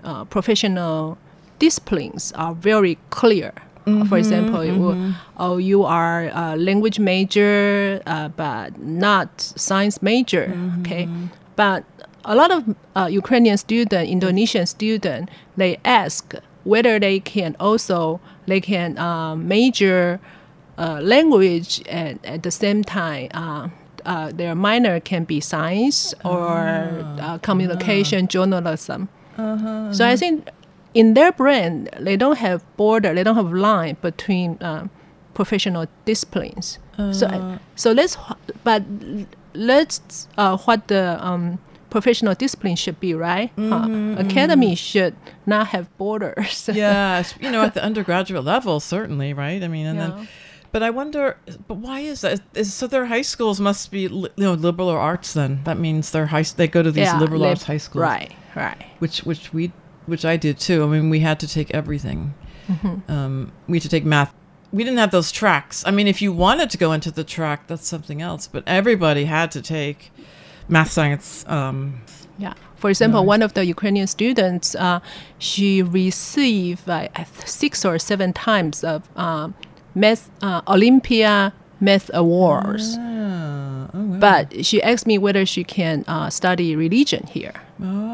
uh, 0.04 0.24
professional 0.24 1.16
disciplines 1.58 2.32
are 2.32 2.54
very 2.54 2.98
clear. 3.08 3.52
Mm-hmm, 3.86 4.08
For 4.08 4.18
example, 4.18 4.60
mm-hmm. 4.60 5.12
oh, 5.36 5.58
you 5.58 5.84
are 5.84 6.30
a 6.34 6.56
language 6.56 6.98
major, 6.98 8.02
uh, 8.04 8.28
but 8.28 8.80
not 8.80 9.40
science 9.40 10.02
major. 10.02 10.48
Mm-hmm. 10.48 10.80
Okay, 10.80 11.08
but 11.54 11.84
a 12.24 12.34
lot 12.34 12.50
of 12.50 12.74
uh, 12.96 13.06
Ukrainian 13.10 13.56
student, 13.56 14.08
Indonesian 14.08 14.66
student, 14.66 15.30
they 15.56 15.78
ask 15.84 16.34
whether 16.64 16.98
they 16.98 17.20
can 17.20 17.54
also 17.60 18.20
they 18.46 18.60
can 18.60 18.98
uh, 18.98 19.36
major 19.36 20.18
uh, 20.78 21.00
language 21.00 21.80
and 21.88 22.18
at 22.26 22.42
the 22.42 22.50
same 22.50 22.82
time. 22.82 23.28
Uh, 23.32 23.68
uh, 24.04 24.30
their 24.30 24.54
minor 24.54 25.00
can 25.00 25.24
be 25.24 25.40
science 25.40 26.14
or 26.24 27.04
ah. 27.18 27.38
communication 27.42 28.28
journalism. 28.28 29.08
Uh-huh, 29.36 29.92
so 29.92 30.04
I 30.04 30.08
uh-huh. 30.08 30.16
think 30.16 30.48
in 30.96 31.12
their 31.12 31.30
brain, 31.30 31.88
they 32.00 32.16
don't 32.16 32.38
have 32.38 32.64
border, 32.78 33.14
they 33.14 33.22
don't 33.22 33.36
have 33.36 33.52
line 33.52 33.98
between 34.00 34.56
uh, 34.62 34.88
professional 35.34 35.86
disciplines. 36.06 36.78
Uh. 36.96 37.12
So, 37.12 37.58
so 37.74 37.92
let's, 37.92 38.16
but 38.64 38.82
let's 39.52 40.26
uh, 40.38 40.56
what 40.56 40.88
the 40.88 41.18
um, 41.20 41.58
professional 41.90 42.34
discipline 42.34 42.76
should 42.76 42.98
be, 42.98 43.12
right? 43.12 43.54
Mm-hmm, 43.56 43.72
uh, 43.72 43.86
mm-hmm. 43.86 44.26
Academy 44.26 44.74
should 44.74 45.14
not 45.44 45.68
have 45.68 45.94
borders. 45.98 46.70
yes, 46.72 47.34
you 47.38 47.50
know, 47.50 47.62
at 47.62 47.74
the 47.74 47.84
undergraduate 47.84 48.44
level, 48.44 48.80
certainly, 48.80 49.34
right? 49.34 49.62
I 49.62 49.68
mean, 49.68 49.86
and 49.86 49.98
yeah. 49.98 50.08
then. 50.08 50.28
But 50.72 50.82
I 50.82 50.90
wonder, 50.90 51.38
but 51.68 51.76
why 51.76 52.00
is 52.00 52.22
that? 52.22 52.40
Is, 52.54 52.74
so 52.74 52.86
their 52.86 53.06
high 53.06 53.22
schools 53.22 53.60
must 53.60 53.90
be, 53.90 54.02
you 54.02 54.28
know, 54.36 54.54
liberal 54.54 54.90
arts. 54.90 55.32
Then 55.32 55.62
that 55.64 55.78
means 55.78 56.10
their 56.10 56.26
high 56.26 56.42
they 56.42 56.68
go 56.68 56.82
to 56.82 56.90
these 56.90 57.04
yeah, 57.04 57.20
liberal 57.20 57.44
arts 57.44 57.64
high 57.64 57.78
schools, 57.78 58.02
right? 58.02 58.32
Right. 58.54 58.84
Which 58.98 59.20
which 59.20 59.54
we 59.54 59.72
which 60.06 60.24
I 60.24 60.36
did 60.36 60.58
too. 60.58 60.84
I 60.84 60.86
mean, 60.86 61.10
we 61.10 61.20
had 61.20 61.38
to 61.40 61.48
take 61.48 61.70
everything. 61.72 62.34
Mm-hmm. 62.68 63.10
Um, 63.10 63.52
we 63.68 63.76
had 63.76 63.82
to 63.82 63.88
take 63.88 64.04
math. 64.04 64.34
We 64.72 64.82
didn't 64.84 64.98
have 64.98 65.10
those 65.10 65.30
tracks. 65.30 65.84
I 65.86 65.90
mean, 65.90 66.06
if 66.06 66.20
you 66.20 66.32
wanted 66.32 66.70
to 66.70 66.78
go 66.78 66.92
into 66.92 67.10
the 67.10 67.24
track, 67.24 67.66
that's 67.66 67.86
something 67.86 68.20
else. 68.20 68.46
But 68.48 68.64
everybody 68.66 69.24
had 69.24 69.50
to 69.52 69.62
take 69.62 70.10
math, 70.68 70.90
science. 70.90 71.44
Um, 71.46 72.02
yeah. 72.38 72.54
For 72.76 72.90
example, 72.90 73.24
one 73.24 73.42
of 73.42 73.54
the 73.54 73.64
Ukrainian 73.64 74.06
students, 74.06 74.74
uh, 74.74 75.00
she 75.38 75.82
received 75.82 76.88
uh, 76.88 77.08
six 77.44 77.84
or 77.84 77.98
seven 77.98 78.32
times 78.32 78.84
of 78.84 79.08
uh, 79.16 79.48
math 79.94 80.30
uh, 80.42 80.60
Olympia 80.68 81.52
math 81.80 82.10
awards. 82.14 82.96
Ah, 82.98 83.88
oh, 83.94 84.02
wow. 84.02 84.18
But 84.18 84.64
she 84.64 84.82
asked 84.82 85.06
me 85.06 85.18
whether 85.18 85.44
she 85.46 85.64
can 85.64 86.04
uh, 86.06 86.30
study 86.30 86.76
religion 86.76 87.26
here. 87.26 87.54
Oh, 87.82 88.05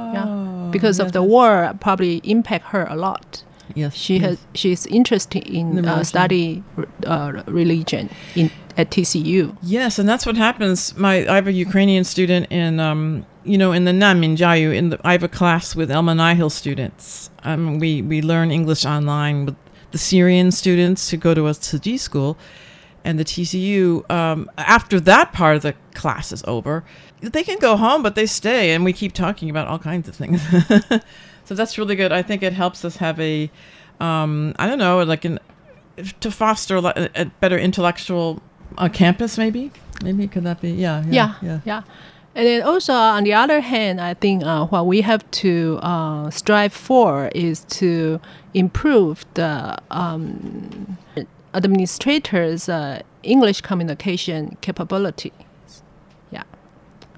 yeah. 0.72 0.80
Because 0.80 0.98
of 0.98 1.12
the 1.12 1.22
war, 1.22 1.72
probably 1.80 2.20
impact 2.24 2.66
her 2.66 2.86
a 2.88 2.96
lot. 2.96 3.44
Yes, 3.74 3.94
she 3.94 4.14
yes. 4.14 4.22
has. 4.22 4.38
She's 4.54 4.86
interested 4.86 5.46
in 5.46 5.84
uh, 5.86 6.04
study 6.04 6.62
uh, 7.06 7.42
religion 7.46 8.10
in 8.34 8.50
at 8.76 8.90
TCU. 8.90 9.56
Yes, 9.62 9.98
and 9.98 10.08
that's 10.08 10.26
what 10.26 10.36
happens. 10.36 10.96
My 10.96 11.26
I 11.28 11.34
have 11.36 11.46
a 11.46 11.52
Ukrainian 11.52 12.04
student 12.04 12.46
in 12.50 12.80
um, 12.80 13.24
you 13.44 13.58
know 13.58 13.72
in 13.72 13.84
the 13.84 13.92
Naminjayu 13.92 14.74
in 14.74 14.90
the 14.90 15.00
I 15.04 15.12
have 15.12 15.22
a 15.22 15.28
class 15.28 15.74
with 15.74 15.90
El 15.90 16.02
Menahil 16.02 16.50
students. 16.50 17.30
Um, 17.44 17.78
we 17.78 18.02
we 18.02 18.22
learn 18.22 18.50
English 18.50 18.84
online 18.84 19.46
with 19.46 19.56
the 19.90 19.98
Syrian 19.98 20.50
students 20.50 21.10
who 21.10 21.16
go 21.16 21.34
to 21.34 21.46
a 21.48 21.54
Tzu 21.54 21.98
school 21.98 22.36
and 23.04 23.18
the 23.18 23.24
TCU, 23.24 24.08
um, 24.10 24.50
after 24.56 25.00
that 25.00 25.32
part 25.32 25.56
of 25.56 25.62
the 25.62 25.74
class 25.94 26.32
is 26.32 26.42
over, 26.46 26.84
they 27.20 27.42
can 27.42 27.58
go 27.58 27.76
home, 27.76 28.02
but 28.02 28.14
they 28.14 28.26
stay, 28.26 28.72
and 28.72 28.84
we 28.84 28.92
keep 28.92 29.12
talking 29.12 29.50
about 29.50 29.68
all 29.68 29.78
kinds 29.78 30.08
of 30.08 30.16
things. 30.16 30.42
so 31.44 31.54
that's 31.54 31.78
really 31.78 31.96
good. 31.96 32.12
I 32.12 32.22
think 32.22 32.42
it 32.42 32.52
helps 32.52 32.84
us 32.84 32.96
have 32.96 33.18
a, 33.20 33.50
um, 34.00 34.54
I 34.58 34.66
don't 34.66 34.78
know, 34.78 35.02
like 35.02 35.24
an 35.24 35.38
to 36.20 36.30
foster 36.30 36.76
a, 36.78 37.10
a 37.14 37.24
better 37.40 37.58
intellectual 37.58 38.42
uh, 38.78 38.88
campus, 38.88 39.36
maybe. 39.36 39.70
Maybe 40.02 40.26
could 40.26 40.44
that 40.44 40.60
be? 40.60 40.70
Yeah, 40.70 41.02
yeah, 41.06 41.12
yeah. 41.12 41.34
yeah. 41.42 41.60
yeah. 41.64 41.82
And 42.34 42.46
then 42.46 42.62
also, 42.62 42.94
on 42.94 43.24
the 43.24 43.34
other 43.34 43.60
hand, 43.60 44.00
I 44.00 44.14
think 44.14 44.42
uh, 44.42 44.66
what 44.66 44.86
we 44.86 45.02
have 45.02 45.28
to 45.42 45.78
uh, 45.82 46.30
strive 46.30 46.72
for 46.72 47.30
is 47.34 47.64
to 47.64 48.20
improve 48.54 49.26
the 49.34 49.76
um, 49.90 50.96
administrators' 51.54 52.68
uh, 52.68 53.02
English 53.22 53.60
communication 53.60 54.56
capabilities. 54.60 55.32
Yeah, 56.30 56.44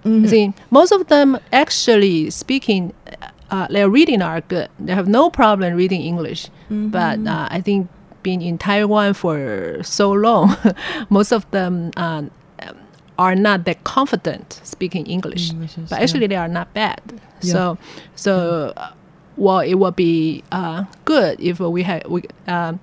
mm-hmm. 0.05 0.26
see, 0.26 0.53
most 0.71 0.93
of 0.93 1.09
them 1.09 1.38
actually 1.53 2.31
speaking, 2.31 2.93
uh, 3.50 3.67
their 3.69 3.88
reading 3.88 4.23
are 4.23 4.41
good. 4.41 4.69
They 4.79 4.95
have 4.95 5.09
no 5.09 5.31
problem 5.31 5.75
reading 5.75 6.03
English, 6.03 6.47
mm-hmm. 6.47 6.88
but 6.88 7.19
uh, 7.26 7.49
I 7.50 7.61
think 7.61 7.88
being 8.23 8.43
in 8.43 8.59
Taiwan 8.59 9.14
for 9.14 9.83
so 9.83 10.11
long, 10.11 10.57
most 11.11 11.33
of 11.33 11.49
them 11.50 11.91
uh, 11.97 12.23
are 13.19 13.35
not 13.35 13.64
that 13.64 13.85
confident 13.85 14.61
speaking 14.64 15.07
English. 15.07 15.50
English 15.50 15.79
is, 15.79 15.91
but 15.91 16.00
actually, 16.00 16.23
yeah. 16.23 16.29
they 16.29 16.37
are 16.37 16.49
not 16.49 16.73
bad. 16.75 17.00
Yeah. 17.41 17.53
So, 17.53 17.79
so. 18.17 18.73
Yeah. 18.76 18.83
Uh, 18.83 18.93
well, 19.37 19.61
it 19.61 19.75
would 19.75 19.97
be 19.97 20.45
uh, 20.53 20.85
good 21.05 21.41
if 21.41 21.61
we 21.61 21.83
had 21.83 22.07
we 22.07 22.23
um, 22.47 22.81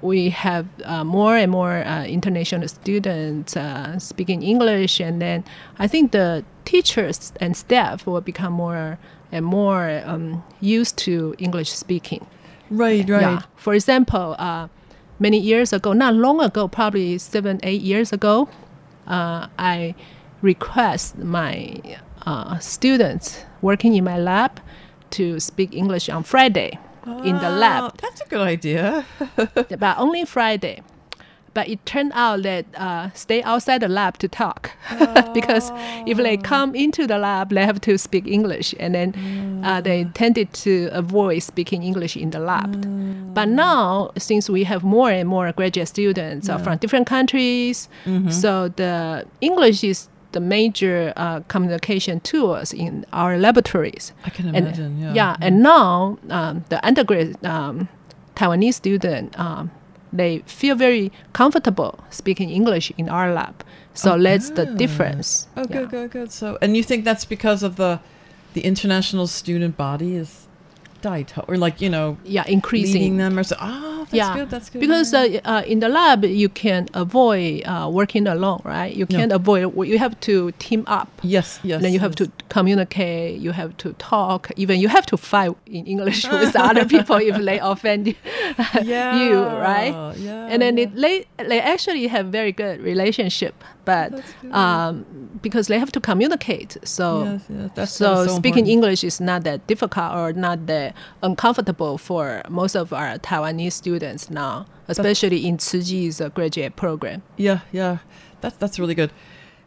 we 0.00 0.30
have 0.30 0.66
uh, 0.84 1.04
more 1.04 1.36
and 1.36 1.50
more 1.50 1.84
uh, 1.84 2.04
international 2.04 2.68
students 2.68 3.56
uh, 3.56 3.98
speaking 3.98 4.42
English, 4.42 5.00
and 5.00 5.20
then 5.20 5.44
I 5.78 5.88
think 5.88 6.12
the 6.12 6.44
teachers 6.64 7.32
and 7.40 7.56
staff 7.56 8.06
will 8.06 8.20
become 8.20 8.52
more 8.52 8.98
and 9.32 9.44
more 9.44 10.02
um, 10.04 10.44
used 10.60 10.96
to 10.98 11.34
English 11.38 11.70
speaking. 11.70 12.26
Right, 12.70 13.08
right. 13.08 13.22
Yeah. 13.22 13.42
For 13.56 13.74
example, 13.74 14.36
uh, 14.38 14.68
many 15.18 15.38
years 15.38 15.72
ago, 15.72 15.92
not 15.92 16.14
long 16.14 16.40
ago, 16.40 16.68
probably 16.68 17.18
seven, 17.18 17.58
eight 17.62 17.82
years 17.82 18.12
ago, 18.12 18.48
uh, 19.06 19.48
I 19.58 19.94
request 20.42 21.18
my 21.18 21.80
uh, 22.24 22.58
students 22.58 23.44
working 23.62 23.94
in 23.96 24.04
my 24.04 24.18
lab 24.18 24.60
to 25.10 25.40
speak 25.40 25.74
English 25.74 26.08
on 26.08 26.22
Friday 26.22 26.78
in 27.06 27.38
the 27.38 27.50
lab. 27.50 27.84
Oh, 27.84 27.96
that's 28.00 28.20
a 28.20 28.26
good 28.26 28.40
idea. 28.40 29.04
but 29.54 29.98
only 29.98 30.24
Friday. 30.24 30.82
But 31.54 31.68
it 31.68 31.84
turned 31.86 32.12
out 32.14 32.42
that 32.42 32.66
uh, 32.76 33.10
stay 33.14 33.42
outside 33.42 33.80
the 33.80 33.88
lab 33.88 34.18
to 34.18 34.28
talk 34.28 34.70
oh. 34.92 35.30
because 35.34 35.72
if 36.06 36.16
they 36.18 36.36
oh. 36.36 36.40
come 36.42 36.74
into 36.74 37.06
the 37.06 37.18
lab, 37.18 37.50
they 37.50 37.64
have 37.64 37.80
to 37.80 37.98
speak 37.98 38.28
English, 38.28 38.74
and 38.78 38.94
then 38.94 39.12
mm. 39.12 39.66
uh, 39.66 39.80
they 39.80 40.04
mm. 40.04 40.14
tended 40.14 40.52
to 40.52 40.88
avoid 40.92 41.42
speaking 41.42 41.82
English 41.82 42.16
in 42.16 42.30
the 42.30 42.38
lab. 42.38 42.84
Mm. 42.84 43.34
But 43.34 43.48
now, 43.48 44.12
since 44.16 44.48
we 44.48 44.64
have 44.64 44.84
more 44.84 45.10
and 45.10 45.28
more 45.28 45.50
graduate 45.52 45.88
students 45.88 46.48
uh, 46.48 46.52
yeah. 46.52 46.58
from 46.62 46.78
different 46.78 47.06
countries, 47.08 47.88
mm-hmm. 48.04 48.30
so 48.30 48.68
the 48.68 49.26
English 49.40 49.82
is 49.82 50.08
the 50.32 50.40
major 50.40 51.12
uh, 51.16 51.40
communication 51.48 52.20
tools 52.20 52.72
in 52.72 53.06
our 53.12 53.38
laboratories. 53.38 54.12
I 54.24 54.30
can 54.30 54.48
imagine. 54.48 54.84
And, 54.84 55.00
yeah. 55.00 55.14
yeah. 55.14 55.36
and 55.40 55.62
now 55.62 56.18
um, 56.30 56.64
the 56.68 56.84
undergrad 56.86 57.44
um, 57.44 57.88
Taiwanese 58.36 58.74
student 58.74 59.38
um, 59.38 59.70
they 60.12 60.38
feel 60.46 60.74
very 60.74 61.12
comfortable 61.32 61.98
speaking 62.10 62.50
English 62.50 62.92
in 62.96 63.08
our 63.08 63.32
lab. 63.32 63.64
So 63.94 64.14
oh, 64.14 64.22
that's 64.22 64.50
the 64.50 64.66
difference. 64.66 65.48
Oh, 65.56 65.64
good, 65.64 65.74
yeah. 65.74 65.84
good, 65.86 66.10
good. 66.10 66.32
So, 66.32 66.56
and 66.62 66.76
you 66.76 66.82
think 66.82 67.04
that's 67.04 67.24
because 67.24 67.62
of 67.62 67.76
the 67.76 68.00
the 68.54 68.62
international 68.62 69.26
student 69.26 69.76
body 69.76 70.16
is 70.16 70.47
diet 71.00 71.32
or 71.46 71.56
like 71.56 71.80
you 71.80 71.88
know 71.88 72.16
yeah 72.24 72.44
increasing 72.46 73.16
them 73.16 73.38
or 73.38 73.44
so. 73.44 73.56
Oh, 73.60 73.98
that's 74.00 74.14
yeah. 74.14 74.34
good. 74.34 74.50
That's 74.50 74.70
good. 74.70 74.80
Because 74.80 75.12
uh, 75.14 75.40
uh, 75.44 75.62
in 75.66 75.80
the 75.80 75.88
lab 75.88 76.24
you 76.24 76.48
can 76.48 76.88
avoid 76.94 77.64
uh, 77.64 77.88
working 77.92 78.26
alone, 78.26 78.62
right? 78.64 78.94
You 78.94 79.06
can't 79.06 79.32
avoid. 79.32 79.74
You 79.86 79.98
have 79.98 80.18
to 80.20 80.52
team 80.52 80.84
up. 80.86 81.08
yes, 81.22 81.60
yes. 81.62 81.82
then 81.82 81.92
you 81.92 82.00
have 82.00 82.14
to 82.16 82.30
communicate. 82.48 83.40
You 83.40 83.52
have 83.52 83.76
to 83.78 83.92
talk. 83.94 84.50
Even 84.56 84.80
you 84.80 84.88
have 84.88 85.06
to 85.06 85.16
fight 85.16 85.52
in 85.66 85.86
English 85.86 86.24
with 86.32 86.56
other 86.56 86.84
people 86.84 87.16
if 87.16 87.36
they 87.36 87.58
offend 87.58 88.06
you, 88.08 88.14
you, 88.82 89.42
right? 89.44 90.14
Yeah. 90.16 90.48
and 90.50 90.62
then 90.62 90.78
it, 90.78 90.94
they 90.94 91.26
they 91.36 91.60
actually 91.60 92.06
have 92.06 92.26
very 92.26 92.52
good 92.52 92.80
relationship, 92.80 93.54
but 93.92 94.08
um, 94.60 94.92
because 95.46 95.64
they 95.70 95.78
have 95.84 95.92
to 95.92 96.00
communicate, 96.10 96.70
so 96.96 97.04
Yes, 97.24 97.42
yes, 97.48 97.70
that's- 97.76 97.92
so, 97.92 98.08
so 98.26 98.36
speaking 98.40 98.66
important. 98.66 98.68
English 98.76 99.00
is 99.10 99.16
not 99.30 99.40
that 99.48 99.58
difficult 99.72 100.10
or 100.20 100.28
not 100.46 100.58
that 100.72 100.88
uncomfortable 101.28 101.94
for 102.08 102.42
most 102.60 102.74
of 102.82 102.86
our 102.92 103.10
Taiwanese 103.28 103.72
students 103.82 104.22
now, 104.42 104.66
especially 104.94 105.40
in 105.48 105.56
Tzu 105.58 105.78
Chi's 105.88 106.20
uh, 106.20 106.28
graduate 106.36 106.74
program. 106.84 107.18
Yeah, 107.46 107.60
yeah, 107.72 107.98
that's 108.42 108.56
that's 108.62 108.78
really 108.78 108.94
good. 109.02 109.10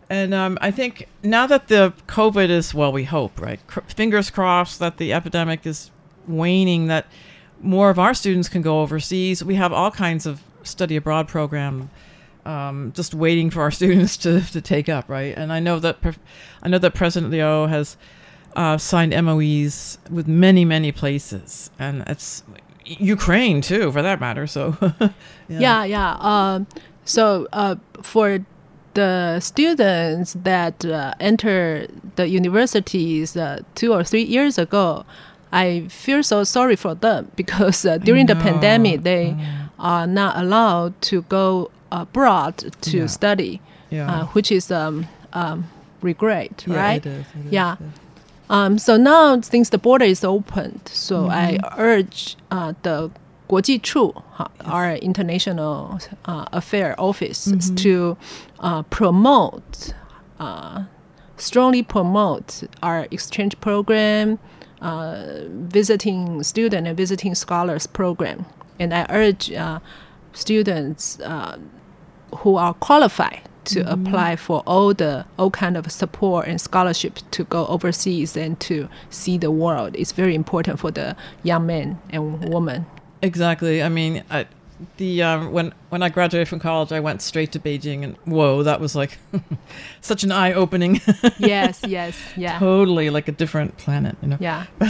And 0.10 0.34
um, 0.34 0.58
I 0.62 0.72
think 0.80 0.94
now 1.24 1.46
that 1.48 1.64
the 1.68 1.94
COVID 2.08 2.50
is 2.50 2.74
well, 2.74 2.92
we 2.92 3.06
hope, 3.06 3.34
right? 3.48 3.60
Cr- 3.72 3.88
fingers 4.00 4.30
crossed 4.38 4.78
that 4.80 4.98
the 4.98 5.14
epidemic 5.14 5.66
is 5.66 5.90
waning, 6.28 6.88
that 6.88 7.06
more 7.62 7.90
of 7.90 7.98
our 7.98 8.14
students 8.14 8.50
can 8.50 8.62
go 8.62 8.82
overseas. 8.84 9.44
We 9.44 9.56
have 9.56 9.72
all 9.80 9.92
kinds 9.92 10.26
of 10.26 10.42
study 10.64 10.96
abroad 10.98 11.28
program. 11.28 11.90
Um, 12.46 12.92
just 12.96 13.14
waiting 13.14 13.50
for 13.52 13.62
our 13.62 13.72
students 13.80 14.18
to, 14.18 14.42
to 14.52 14.62
take 14.62 14.90
up, 14.90 15.10
right? 15.10 15.38
And 15.38 15.54
I 15.54 15.60
know 15.60 15.80
that 15.80 16.02
Prof- 16.02 16.20
I 16.64 16.70
know 16.70 16.80
that 16.80 16.94
President 16.94 17.32
Liu 17.32 17.68
has 17.68 17.98
uh, 18.56 18.78
signed 18.78 19.14
MOEs 19.14 19.98
with 20.10 20.28
many 20.28 20.66
many 20.66 20.92
places, 20.92 21.70
and 21.78 22.04
it's 22.08 22.44
Ukraine 22.86 23.62
too, 23.62 23.92
for 23.92 24.02
that 24.02 24.20
matter. 24.20 24.48
So, 24.48 24.76
Yeah, 25.50 25.84
yeah. 25.84 26.18
Um, 26.20 26.68
so 27.06 27.48
uh, 27.54 27.76
for 28.02 28.40
the 28.94 29.40
students 29.40 30.34
that 30.44 30.84
uh, 30.86 31.14
enter 31.20 31.88
the 32.16 32.28
universities 32.28 33.38
uh, 33.38 33.62
two 33.76 33.94
or 33.94 34.04
three 34.04 34.24
years 34.24 34.58
ago, 34.58 35.06
I 35.52 35.88
feel 35.90 36.24
so 36.24 36.44
sorry 36.44 36.76
for 36.76 36.96
them 36.96 37.32
because 37.36 37.86
uh, 37.86 37.98
during 37.98 38.26
the 38.26 38.36
pandemic 38.36 39.04
they 39.04 39.36
are 39.80 40.08
not 40.08 40.38
allowed 40.38 41.00
to 41.04 41.24
go 41.24 41.72
abroad 41.92 42.58
to 42.82 42.98
yeah. 42.98 43.06
study, 43.08 43.62
yeah. 43.90 44.12
Uh, 44.12 44.26
which 44.28 44.52
is 44.52 44.72
um, 44.72 45.08
um, 45.34 45.70
regret, 46.02 46.64
right? 46.68 47.06
It 47.06 47.10
is, 47.10 47.26
it 47.36 47.46
is, 47.46 47.52
yeah. 47.52 47.76
Um, 48.52 48.78
so 48.78 48.98
now, 48.98 49.40
since 49.40 49.70
the 49.70 49.78
border 49.78 50.06
is 50.06 50.24
opened, 50.24 50.82
so 50.92 51.24
mm 51.24 51.30
-hmm. 51.30 51.50
I 51.50 51.60
urge 51.78 52.36
uh, 52.52 52.74
the 52.82 53.10
Guoji 53.48 53.80
Chu, 53.82 54.14
our 54.66 54.96
international 54.96 56.00
uh, 56.26 56.46
affair 56.52 56.94
office, 56.98 57.52
mm 57.52 57.60
-hmm. 57.60 57.76
to 57.84 58.18
uh, 58.64 58.82
promote, 58.90 59.94
uh, 60.40 60.84
strongly 61.38 61.84
promote 61.84 62.68
our 62.82 63.08
exchange 63.10 63.56
program, 63.60 64.38
uh, 64.82 65.14
visiting 65.74 66.44
student 66.44 66.88
and 66.88 66.98
visiting 66.98 67.36
scholars 67.36 67.88
program. 67.88 68.46
And 68.80 68.94
I 68.94 69.06
urge 69.10 69.52
students 70.34 71.18
who 72.38 72.56
are 72.58 72.74
qualified 72.74 73.42
to 73.64 73.84
Mhm. 73.84 73.92
apply 74.08 74.36
for 74.36 74.64
all 74.66 74.94
the 74.94 75.26
all 75.38 75.52
kind 75.52 75.78
of 75.78 75.92
support 75.92 76.48
and 76.48 76.60
scholarship 76.60 77.20
to 77.32 77.44
go 77.44 77.66
overseas 77.68 78.36
and 78.36 78.60
to 78.60 78.88
see 79.10 79.38
the 79.38 79.52
world. 79.52 79.96
It's 79.96 80.12
very 80.12 80.34
important 80.36 80.80
for 80.80 80.92
the 80.92 81.16
young 81.44 81.66
men 81.68 82.00
and 82.10 82.44
women. 82.54 82.86
Exactly. 83.22 83.84
I 83.84 83.90
mean, 83.90 84.24
I, 84.32 84.46
the 84.98 85.22
um, 85.22 85.52
when 85.52 85.74
when 85.90 86.02
I 86.02 86.10
graduated 86.10 86.48
from 86.48 86.60
college, 86.60 86.92
I 86.92 87.00
went 87.00 87.22
straight 87.22 87.52
to 87.52 87.60
Beijing, 87.60 88.04
and 88.04 88.16
whoa, 88.26 88.64
that 88.64 88.82
was 88.82 88.96
like 88.96 89.20
such 90.02 90.24
an 90.24 90.32
eye 90.32 90.54
opening. 90.54 91.00
yes, 91.38 91.82
yes, 91.86 92.18
yeah. 92.36 92.58
Totally 92.58 93.12
like 93.12 93.28
a 93.28 93.32
different 93.32 93.78
planet, 93.78 94.16
you 94.24 94.30
know. 94.30 94.38
Yeah. 94.40 94.66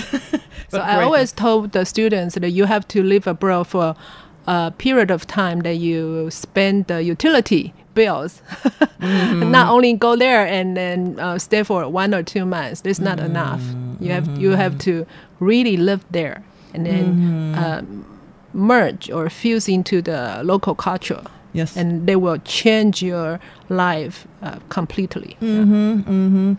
But 0.72 0.78
so 0.78 0.80
I 0.80 1.04
always 1.04 1.34
told 1.34 1.74
the 1.74 1.84
students 1.86 2.36
that 2.36 2.52
you 2.52 2.64
have 2.66 2.88
to 2.88 3.04
live 3.04 3.28
abroad 3.28 3.68
for 3.68 3.94
a 4.48 4.72
period 4.78 5.12
of 5.12 5.26
time 5.28 5.60
that 5.62 5.76
you 5.78 6.30
spend 6.32 6.88
the 6.88 7.02
utility 7.04 7.74
bills. 7.94 8.42
Mm-hmm. 9.02 9.50
not 9.50 9.70
only 9.70 9.94
go 9.94 10.16
there 10.16 10.46
and 10.46 10.78
then 10.78 11.18
uh, 11.20 11.40
stay 11.40 11.64
for 11.64 11.90
one 11.90 12.14
or 12.14 12.22
two 12.22 12.46
months. 12.46 12.82
That's 12.82 13.00
not 13.02 13.18
Mm-hmm. 13.18 13.32
enough. 13.32 13.64
You 14.00 14.12
have 14.12 14.28
you 14.38 14.52
have 14.52 14.78
to 14.86 15.06
really 15.40 15.76
live 15.76 16.06
there 16.12 16.44
and 16.76 16.86
then 16.86 17.16
Mhm. 17.16 17.58
um, 17.58 18.06
merge 18.54 19.10
or 19.10 19.28
fuse 19.30 19.68
into 19.68 20.02
the 20.04 20.42
local 20.44 20.76
culture. 20.76 21.22
Yes. 21.54 21.76
And 21.76 22.06
they 22.08 22.16
will 22.16 22.38
change 22.46 23.02
your 23.02 23.40
life 23.70 24.28
uh, 24.44 24.60
completely. 24.70 25.36
Mm-hmm. 25.42 26.54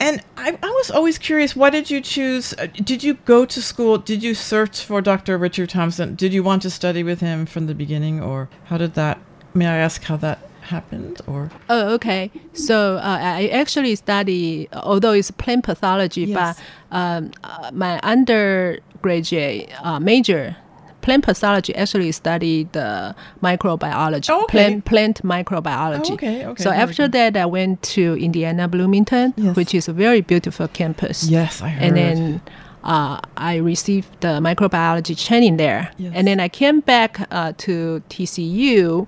And 0.00 0.22
I, 0.36 0.58
I 0.62 0.70
was 0.70 0.90
always 0.90 1.18
curious. 1.18 1.54
Why 1.54 1.68
did 1.70 1.90
you 1.90 2.00
choose? 2.00 2.54
Uh, 2.54 2.66
did 2.66 3.04
you 3.04 3.14
go 3.26 3.44
to 3.44 3.60
school? 3.60 3.98
Did 3.98 4.22
you 4.22 4.34
search 4.34 4.82
for 4.82 5.02
Dr. 5.02 5.36
Richard 5.36 5.68
Thompson? 5.68 6.14
Did 6.14 6.32
you 6.32 6.42
want 6.42 6.62
to 6.62 6.70
study 6.70 7.02
with 7.02 7.20
him 7.20 7.44
from 7.46 7.66
the 7.66 7.74
beginning, 7.74 8.20
or 8.22 8.48
how 8.64 8.78
did 8.78 8.94
that? 8.94 9.18
May 9.52 9.66
I 9.66 9.76
ask 9.76 10.02
how 10.04 10.16
that 10.18 10.38
happened? 10.62 11.20
Or 11.26 11.50
Oh, 11.68 11.92
okay. 11.94 12.30
So 12.54 12.96
uh, 12.96 13.18
I 13.20 13.48
actually 13.48 13.94
study, 13.96 14.68
although 14.72 15.12
it's 15.12 15.30
plant 15.30 15.64
pathology, 15.64 16.22
Yes. 16.22 16.56
but 16.90 16.96
um, 16.96 17.32
uh, 17.44 17.70
my 17.74 18.00
undergraduate 18.02 19.70
uh, 19.82 20.00
major, 20.00 20.56
plant 21.02 21.24
pathology, 21.24 21.74
actually 21.74 22.12
studied 22.12 22.72
the 22.72 23.14
microbiology, 23.42 24.30
Oh, 24.30 24.42
okay. 24.44 24.50
plant, 24.50 24.84
plant 24.84 25.22
microbiology. 25.22 26.10
Oh, 26.10 26.14
okay, 26.14 26.46
okay, 26.46 26.62
So 26.62 26.70
after 26.70 27.08
that, 27.08 27.36
I 27.36 27.46
went 27.46 27.82
to 27.94 28.16
Indiana 28.18 28.68
Bloomington, 28.68 29.34
Yes. 29.36 29.56
which 29.56 29.74
is 29.74 29.88
a 29.88 29.92
very 29.92 30.20
beautiful 30.20 30.68
campus. 30.68 31.28
Yes, 31.28 31.62
I 31.62 31.68
heard. 31.68 31.82
And 31.82 31.96
then 31.96 32.40
uh, 32.84 33.20
I 33.36 33.56
received 33.56 34.08
the 34.20 34.40
microbiology 34.40 35.16
training 35.26 35.56
there. 35.56 35.90
Yes. 35.98 36.12
And 36.14 36.26
then 36.26 36.40
I 36.40 36.48
came 36.48 36.80
back 36.80 37.26
uh, 37.30 37.52
to 37.58 38.02
TCU. 38.08 39.06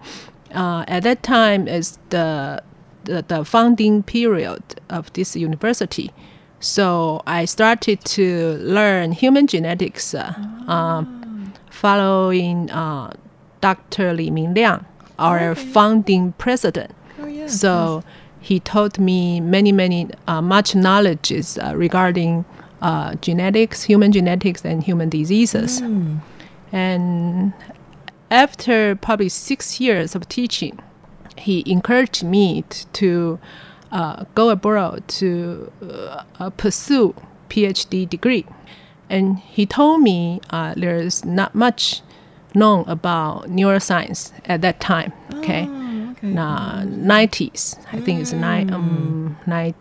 Uh, 0.54 0.84
at 0.88 1.02
that 1.04 1.22
time 1.22 1.66
is 1.66 1.98
the, 2.10 2.62
the 3.04 3.24
the 3.26 3.44
founding 3.44 4.02
period 4.02 4.62
of 4.90 5.10
this 5.14 5.34
university. 5.34 6.10
So 6.60 7.22
I 7.26 7.46
started 7.46 8.04
to 8.16 8.56
learn 8.60 9.10
human 9.12 9.46
genetics, 9.48 10.14
uh, 10.14 10.32
um, 10.68 11.21
following 11.82 12.70
uh, 12.70 13.12
Dr. 13.60 14.14
Li 14.14 14.30
Mingliang, 14.30 14.84
our 15.18 15.56
founding 15.56 16.30
president. 16.38 16.94
Oh, 17.20 17.26
yes, 17.26 17.60
so 17.60 18.04
he 18.40 18.60
taught 18.60 19.00
me 19.00 19.40
many, 19.40 19.72
many 19.72 20.08
uh, 20.28 20.40
much 20.40 20.76
knowledge 20.76 21.32
is, 21.32 21.58
uh, 21.58 21.72
regarding 21.74 22.44
uh, 22.82 23.16
genetics, 23.16 23.82
human 23.82 24.12
genetics, 24.12 24.64
and 24.64 24.84
human 24.84 25.08
diseases. 25.08 25.80
Mm. 25.80 26.20
And 26.70 27.52
after 28.30 28.94
probably 28.94 29.28
six 29.28 29.80
years 29.80 30.14
of 30.14 30.28
teaching, 30.28 30.78
he 31.36 31.64
encouraged 31.66 32.22
me 32.22 32.64
to 32.92 33.40
uh, 33.90 34.24
go 34.36 34.50
abroad 34.50 35.02
to 35.18 35.72
uh, 36.38 36.50
pursue 36.50 37.12
PhD 37.50 38.08
degree. 38.08 38.46
And 39.12 39.38
he 39.38 39.66
told 39.66 40.00
me 40.00 40.40
uh, 40.50 40.72
there's 40.76 41.24
not 41.24 41.54
much 41.54 42.00
known 42.54 42.84
about 42.88 43.48
neuroscience 43.48 44.32
at 44.46 44.62
that 44.62 44.80
time. 44.80 45.12
Okay, 45.36 45.68
Nah, 46.22 46.82
90s. 46.84 47.76
I 47.92 48.00
think 48.00 48.20
it's 48.22 48.32
nine, 48.32 48.72
um, 48.72 49.36
nine, 49.46 49.74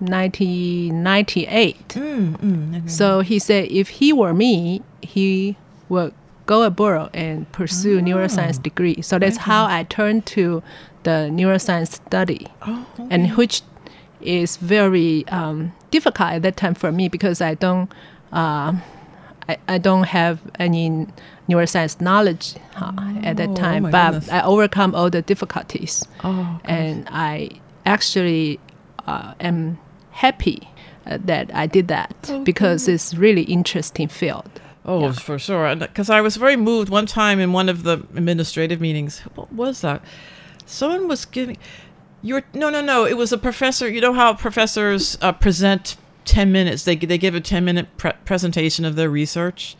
1998. 0.00 1.88
Mm, 1.88 2.90
So 2.90 3.20
he 3.20 3.38
said 3.38 3.70
if 3.70 3.88
he 3.88 4.12
were 4.12 4.32
me, 4.34 4.82
he 5.00 5.56
would 5.88 6.12
go 6.46 6.62
abroad 6.62 7.10
and 7.14 7.50
pursue 7.52 8.00
neuroscience 8.00 8.60
degree. 8.62 9.00
So 9.02 9.18
that's 9.18 9.36
how 9.36 9.66
I 9.66 9.84
turned 9.84 10.26
to 10.26 10.62
the 11.04 11.28
neuroscience 11.32 11.92
study, 11.92 12.48
Oh, 12.66 12.86
and 13.10 13.30
which 13.36 13.62
is 14.20 14.56
very 14.56 15.26
um, 15.28 15.72
difficult 15.90 16.30
at 16.32 16.42
that 16.42 16.56
time 16.56 16.74
for 16.74 16.90
me 16.92 17.08
because 17.08 17.40
I 17.40 17.54
don't. 17.54 17.90
Uh, 18.32 18.74
I, 19.48 19.56
I 19.68 19.78
don't 19.78 20.04
have 20.04 20.38
any 20.58 21.06
neuroscience 21.48 22.00
knowledge 22.00 22.54
uh, 22.76 22.92
at 23.22 23.36
that 23.36 23.50
Oh, 23.50 23.54
time, 23.54 23.82
my 23.84 23.90
but 23.90 24.10
goodness. 24.12 24.30
I 24.30 24.42
overcome 24.42 24.94
all 24.94 25.10
the 25.10 25.22
difficulties, 25.22 26.04
Oh, 26.24 26.60
and 26.64 27.06
I 27.10 27.50
actually 27.84 28.60
uh, 29.06 29.34
am 29.40 29.78
happy 30.12 30.68
uh, 31.06 31.18
that 31.24 31.50
I 31.54 31.66
did 31.66 31.88
that 31.88 32.30
because 32.44 32.86
it's 32.88 33.14
really 33.14 33.42
interesting 33.42 34.08
field. 34.08 34.48
Oh, 34.84 35.12
for 35.12 35.38
sure. 35.38 35.74
Because 35.76 36.10
I 36.10 36.20
was 36.20 36.36
very 36.36 36.56
moved 36.56 36.88
one 36.88 37.06
time 37.06 37.38
in 37.38 37.52
one 37.52 37.68
of 37.68 37.82
the 37.84 37.98
administrative 38.16 38.80
meetings. 38.80 39.20
What 39.34 39.52
was 39.52 39.80
that? 39.82 40.02
Someone 40.66 41.06
was 41.08 41.24
giving. 41.24 41.56
You 42.22 42.34
were 42.34 42.44
no, 42.54 42.70
no, 42.70 42.80
no. 42.80 43.04
It 43.04 43.16
was 43.16 43.32
a 43.32 43.38
professor. 43.38 43.88
You 43.88 44.00
know 44.00 44.12
how 44.12 44.34
professors 44.34 45.18
uh, 45.20 45.32
present 45.32 45.96
ten 46.24 46.52
minutes. 46.52 46.84
They 46.84 46.96
they 46.96 47.18
give 47.18 47.34
a 47.34 47.40
ten 47.40 47.64
minute 47.64 47.88
pre- 47.96 48.12
presentation 48.24 48.84
of 48.84 48.96
their 48.96 49.10
research, 49.10 49.76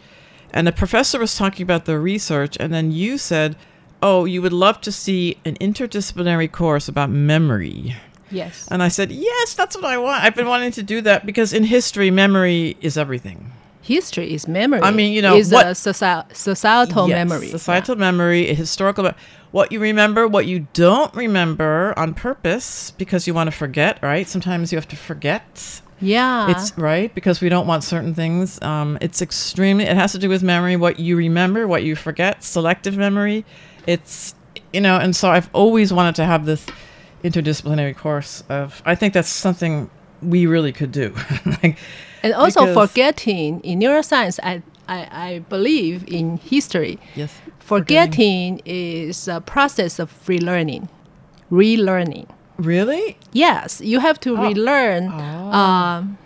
and 0.53 0.67
the 0.67 0.73
professor 0.73 1.19
was 1.19 1.37
talking 1.37 1.65
about 1.65 1.85
the 1.85 1.99
research, 1.99 2.57
and 2.61 2.73
then 2.73 2.93
you 2.93 3.19
said, 3.19 3.57
"Oh, 4.03 4.25
you 4.25 4.43
would 4.43 4.53
love 4.53 4.81
to 4.83 4.93
see 4.93 5.39
an 5.45 5.57
interdisciplinary 5.57 6.51
course 6.51 6.89
about 6.89 7.11
memory." 7.11 7.97
Yes. 8.31 8.67
And 8.71 8.83
I 8.83 8.89
said, 8.89 9.13
"Yes, 9.13 9.55
that's 9.55 9.77
what 9.77 9.85
I 9.85 9.99
want. 9.99 10.25
I've 10.25 10.35
been 10.35 10.47
wanting 10.47 10.73
to 10.73 10.83
do 10.83 11.01
that 11.03 11.27
because 11.27 11.53
in 11.53 11.65
history, 11.65 12.11
memory 12.11 12.77
is 12.81 12.97
everything." 12.97 13.53
history 13.83 14.33
is 14.33 14.49
memory. 14.49 14.81
I 14.81 14.91
mean, 14.91 15.13
you 15.13 15.21
know, 15.21 15.37
is 15.37 15.53
what, 15.53 15.67
a 15.67 15.71
soci- 15.71 16.35
societal 16.35 17.09
yes, 17.09 17.29
memory. 17.29 17.49
Societal 17.49 17.97
yeah. 17.97 18.01
memory, 18.01 18.55
historical. 18.55 19.11
What 19.51 19.71
you 19.71 19.81
remember, 19.81 20.27
what 20.27 20.47
you 20.47 20.67
don't 20.73 21.15
remember 21.15 21.93
on 21.99 22.15
purpose 22.15 22.93
because 22.93 23.27
you 23.27 23.35
want 23.35 23.49
to 23.49 23.57
forget. 23.57 23.99
Right? 24.03 24.27
Sometimes 24.27 24.73
you 24.73 24.79
have 24.79 24.89
to 24.89 24.97
forget. 24.97 25.83
Yeah. 26.03 26.51
It's 26.51 26.77
right 26.77 27.15
because 27.15 27.41
we 27.41 27.49
don't 27.49 27.67
want 27.67 27.85
certain 27.85 28.15
things. 28.15 28.61
Um, 28.61 28.99
it's 29.01 29.23
extremely. 29.23 29.85
It 29.85 29.97
has 29.97 30.13
to 30.13 30.19
do 30.19 30.29
with 30.29 30.43
memory. 30.43 30.77
What 30.77 30.99
you 30.99 31.17
remember, 31.17 31.67
what 31.67 31.85
you 31.85 31.97
forget. 31.97 32.45
Selective 32.45 32.97
memory. 32.97 33.45
It's 33.87 34.35
you 34.73 34.81
know, 34.81 34.99
and 34.99 35.15
so 35.15 35.31
I've 35.31 35.49
always 35.53 35.93
wanted 35.93 36.15
to 36.17 36.25
have 36.25 36.47
this 36.47 36.67
interdisciplinary 37.23 37.97
course 37.97 38.43
of. 38.49 38.83
I 38.85 38.95
think 38.95 39.15
that's 39.15 39.29
something 39.29 39.91
we 40.23 40.47
really 40.47 40.73
could 40.73 40.93
do. 40.93 41.15
like, 41.47 41.79
and 42.23 42.33
also 42.35 42.73
forgetting 42.75 43.61
in 43.61 43.81
neuroscience, 43.81 44.39
I, 44.43 44.63
I, 44.89 45.09
I 45.11 45.39
believe 45.49 46.09
in 46.09 46.39
history. 46.39 46.99
Yes. 47.15 47.33
Forgetting, 47.59 48.59
forgetting 48.59 48.63
is 48.65 49.29
a 49.29 49.41
process 49.41 49.99
of 49.99 50.13
relearning, 50.27 50.89
relearning. 51.51 52.29
Really? 52.63 53.19
Yes, 53.33 53.81
you 53.81 53.99
have 53.99 54.21
to 54.21 54.37
oh. 54.37 54.43
relearn. 54.43 55.09
Oh. 55.13 55.53
Um, 55.53 56.19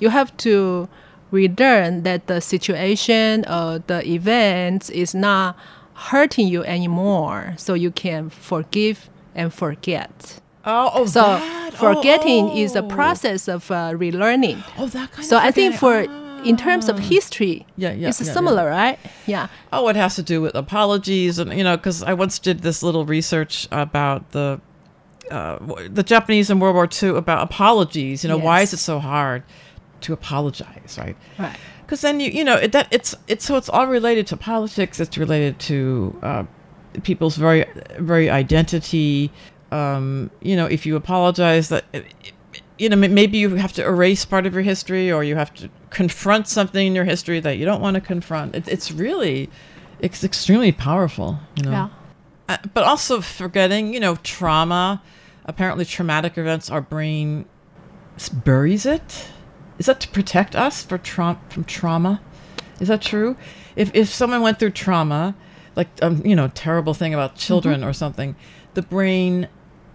you 0.00 0.08
have 0.10 0.36
to 0.38 0.88
relearn 1.30 2.02
that 2.02 2.26
the 2.26 2.40
situation 2.40 3.44
or 3.48 3.78
the 3.78 4.06
events 4.06 4.90
is 4.90 5.14
not 5.14 5.56
hurting 5.94 6.48
you 6.48 6.64
anymore, 6.64 7.54
so 7.56 7.74
you 7.74 7.90
can 7.90 8.28
forgive 8.28 9.08
and 9.34 9.54
forget. 9.54 10.40
Oh, 10.64 10.90
oh 10.94 11.06
so 11.06 11.20
that. 11.20 11.74
forgetting 11.74 12.46
oh, 12.46 12.52
oh. 12.52 12.56
is 12.56 12.74
a 12.74 12.82
process 12.82 13.48
of 13.48 13.70
uh, 13.70 13.92
relearning. 13.92 14.64
Oh, 14.78 14.86
that 14.86 15.12
kind 15.12 15.26
so 15.26 15.36
I 15.36 15.50
think 15.50 15.76
for 15.76 16.06
in 16.44 16.56
terms 16.56 16.88
of 16.88 16.98
history, 16.98 17.66
yeah, 17.76 17.92
yeah, 17.92 18.08
it's 18.08 18.20
yeah, 18.20 18.32
similar, 18.32 18.64
yeah. 18.64 18.82
right? 18.82 18.98
Yeah. 19.26 19.46
Oh, 19.72 19.88
it 19.88 19.96
has 19.96 20.16
to 20.16 20.22
do 20.22 20.40
with 20.40 20.54
apologies, 20.54 21.38
and 21.38 21.52
you 21.52 21.64
know, 21.64 21.76
because 21.76 22.02
I 22.02 22.14
once 22.14 22.38
did 22.38 22.60
this 22.60 22.82
little 22.82 23.06
research 23.06 23.68
about 23.70 24.32
the 24.32 24.60
uh, 25.30 25.58
the 25.88 26.02
Japanese 26.02 26.50
in 26.50 26.60
World 26.60 26.74
War 26.74 26.88
II 26.90 27.10
about 27.10 27.42
apologies. 27.42 28.24
You 28.24 28.28
know, 28.28 28.36
yes. 28.36 28.44
why 28.44 28.60
is 28.62 28.72
it 28.72 28.78
so 28.78 28.98
hard 28.98 29.42
to 30.02 30.12
apologize, 30.12 30.96
right? 30.98 31.16
Right. 31.38 31.56
Because 31.82 32.00
then 32.00 32.20
you 32.20 32.30
you 32.30 32.44
know 32.44 32.56
it, 32.56 32.72
that 32.72 32.88
it's 32.90 33.14
it's 33.28 33.44
so 33.44 33.56
it's 33.56 33.68
all 33.68 33.86
related 33.86 34.26
to 34.28 34.36
politics. 34.36 35.00
It's 35.00 35.18
related 35.18 35.58
to 35.60 36.18
uh, 36.22 36.44
people's 37.02 37.36
very 37.36 37.66
very 37.98 38.30
identity 38.30 39.30
um, 39.74 40.30
you 40.40 40.54
know, 40.54 40.66
if 40.66 40.86
you 40.86 40.94
apologize, 40.94 41.68
that 41.68 41.84
you 42.78 42.88
know 42.88 42.96
maybe 42.96 43.38
you 43.38 43.56
have 43.56 43.72
to 43.74 43.84
erase 43.84 44.24
part 44.24 44.46
of 44.46 44.54
your 44.54 44.62
history, 44.62 45.10
or 45.10 45.24
you 45.24 45.34
have 45.34 45.52
to 45.54 45.68
confront 45.90 46.46
something 46.46 46.86
in 46.86 46.94
your 46.94 47.04
history 47.04 47.40
that 47.40 47.58
you 47.58 47.64
don't 47.64 47.80
want 47.80 47.96
to 47.96 48.00
confront. 48.00 48.54
It, 48.54 48.68
it's 48.68 48.92
really, 48.92 49.50
it's 49.98 50.22
extremely 50.22 50.70
powerful. 50.70 51.40
You 51.56 51.64
know, 51.64 51.70
yeah. 51.72 51.88
Uh, 52.48 52.58
but 52.74 52.84
also 52.84 53.20
forgetting, 53.20 53.94
you 53.94 54.00
know, 54.00 54.16
trauma. 54.16 55.02
Apparently, 55.46 55.84
traumatic 55.84 56.38
events, 56.38 56.70
our 56.70 56.80
brain 56.80 57.46
buries 58.32 58.86
it. 58.86 59.28
Is 59.78 59.86
that 59.86 60.00
to 60.00 60.08
protect 60.08 60.54
us 60.54 60.82
for 60.82 60.98
tra- 60.98 61.40
from 61.48 61.64
trauma? 61.64 62.20
Is 62.80 62.88
that 62.88 63.02
true? 63.02 63.36
If 63.76 63.94
if 63.94 64.08
someone 64.08 64.42
went 64.42 64.58
through 64.58 64.70
trauma, 64.70 65.34
like 65.76 65.88
um, 66.02 66.24
you 66.24 66.36
know, 66.36 66.48
terrible 66.48 66.94
thing 66.94 67.14
about 67.14 67.36
children 67.36 67.80
mm-hmm. 67.80 67.88
or 67.88 67.92
something, 67.92 68.36
the 68.74 68.82
brain 68.82 69.48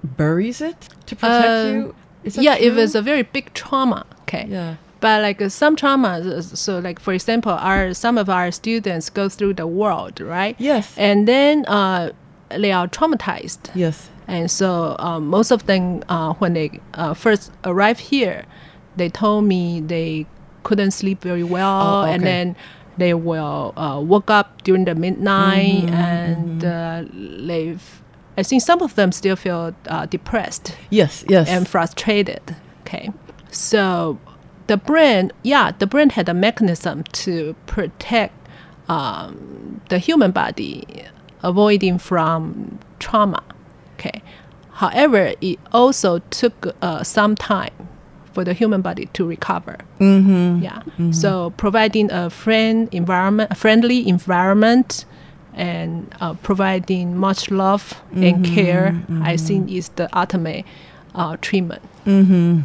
buries 0.04 0.62
it 0.62 0.90
to 1.06 1.16
protect 1.16 1.48
uh, 1.48 1.70
you? 1.70 1.96
yeah, 2.42 2.58
true? 2.58 2.68
if 2.68 2.78
it's 2.78 2.96
a 2.96 3.02
very 3.02 3.24
big 3.24 3.54
trauma, 3.54 4.06
okay. 4.22 4.48
Yeah. 4.50 4.76
But 5.02 5.22
like 5.22 5.42
uh, 5.42 5.48
some 5.50 5.76
traumas, 5.78 6.58
so 6.58 6.80
like 6.80 7.00
for 7.00 7.14
example, 7.14 7.54
our 7.54 7.94
some 7.94 8.18
of 8.18 8.30
our 8.30 8.52
students 8.52 9.10
go 9.10 9.30
through 9.30 9.54
the 9.54 9.68
world, 9.68 10.20
right? 10.20 10.56
Yes. 10.60 10.94
And 10.98 11.28
then 11.28 11.66
uh, 11.68 12.12
they 12.52 12.72
are 12.72 12.88
traumatized. 12.88 13.70
Yes. 13.76 14.10
And 14.28 14.50
so 14.50 14.96
um, 15.00 15.28
most 15.28 15.52
of 15.52 15.66
them, 15.66 16.04
uh, 16.10 16.34
when 16.34 16.54
they 16.54 16.80
uh, 16.94 17.14
first 17.14 17.52
arrive 17.64 18.00
here, 18.00 18.46
they 18.96 19.10
told 19.10 19.46
me 19.46 19.82
they 19.82 20.28
couldn't 20.64 20.92
sleep 20.92 21.22
very 21.22 21.44
well, 21.44 21.82
oh, 21.82 22.02
okay. 22.04 22.14
and 22.14 22.24
then 22.24 22.56
they 22.98 23.14
will 23.14 23.74
uh, 23.78 24.00
wake 24.04 24.30
up 24.30 24.62
during 24.64 24.86
the 24.86 24.94
midnight 24.94 25.84
mm-hmm, 25.86 25.94
and 25.94 26.62
mm-hmm. 26.62 27.48
they've 27.48 28.02
I 28.38 28.44
think 28.44 28.62
some 28.62 28.82
of 28.82 28.96
them 28.96 29.12
still 29.12 29.36
feel 29.36 29.76
uh, 29.88 30.06
depressed. 30.06 30.78
Yes, 30.90 31.26
yes. 31.28 31.50
And 31.50 31.68
frustrated. 31.68 32.56
Okay. 32.82 33.10
So 33.52 34.18
the 34.68 34.78
brain, 34.78 35.32
yeah, 35.44 35.72
the 35.78 35.86
brain 35.86 36.12
had 36.12 36.30
a 36.30 36.34
mechanism 36.34 37.04
to 37.04 37.54
protect 37.66 38.34
um, 38.88 39.82
the 39.90 40.00
human 40.00 40.32
body, 40.32 40.86
avoiding 41.44 41.98
from 41.98 42.80
trauma. 43.00 43.44
Okay. 43.94 44.22
However, 44.72 45.34
it 45.42 45.60
also 45.74 46.20
took 46.30 46.74
uh, 46.82 47.04
some 47.04 47.36
time 47.36 47.74
for 48.32 48.46
the 48.46 48.54
human 48.54 48.82
body 48.82 49.08
to 49.14 49.26
recover. 49.26 49.78
Mm-hmm. 50.00 50.64
Yeah. 50.64 50.80
Mm-hmm. 50.80 51.12
So 51.12 51.52
providing 51.58 52.12
a 52.12 52.30
friend 52.30 52.88
environment, 52.94 53.52
a 53.52 53.56
friendly 53.56 54.08
environment 54.08 55.06
and 55.54 56.16
uh, 56.22 56.36
providing 56.36 57.18
much 57.18 57.52
love 57.52 58.02
mm-hmm, 58.12 58.24
and 58.24 58.46
care, 58.46 58.92
mm-hmm. 58.92 59.24
I 59.24 59.36
think 59.36 59.70
is 59.70 59.90
the 59.90 60.08
ultimate 60.18 60.66
uh, 61.16 61.36
treatment. 61.42 61.82
Mm-hmm. 62.06 62.62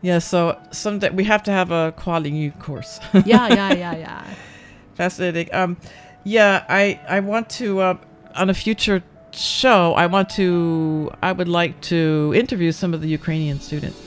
Yeah, 0.00 0.18
so 0.18 0.58
someday 0.72 1.10
we 1.10 1.24
have 1.24 1.42
to 1.44 1.52
have 1.52 1.70
a 1.70 1.92
quality 1.92 2.50
course. 2.58 2.98
yeah, 3.26 3.48
yeah, 3.48 3.72
yeah, 3.72 3.96
yeah. 3.96 4.34
Fascinating. 4.94 5.48
Um, 5.52 5.76
yeah, 6.24 6.64
I 6.68 7.00
I 7.08 7.20
want 7.20 7.48
to 7.50 7.80
uh, 7.80 7.96
on 8.36 8.50
a 8.50 8.54
future 8.54 9.02
show. 9.32 9.94
I 9.94 10.06
want 10.06 10.30
to. 10.30 11.10
I 11.22 11.32
would 11.32 11.48
like 11.48 11.80
to 11.82 12.32
interview 12.34 12.72
some 12.72 12.94
of 12.94 13.00
the 13.00 13.08
Ukrainian 13.08 13.60
students, 13.60 14.00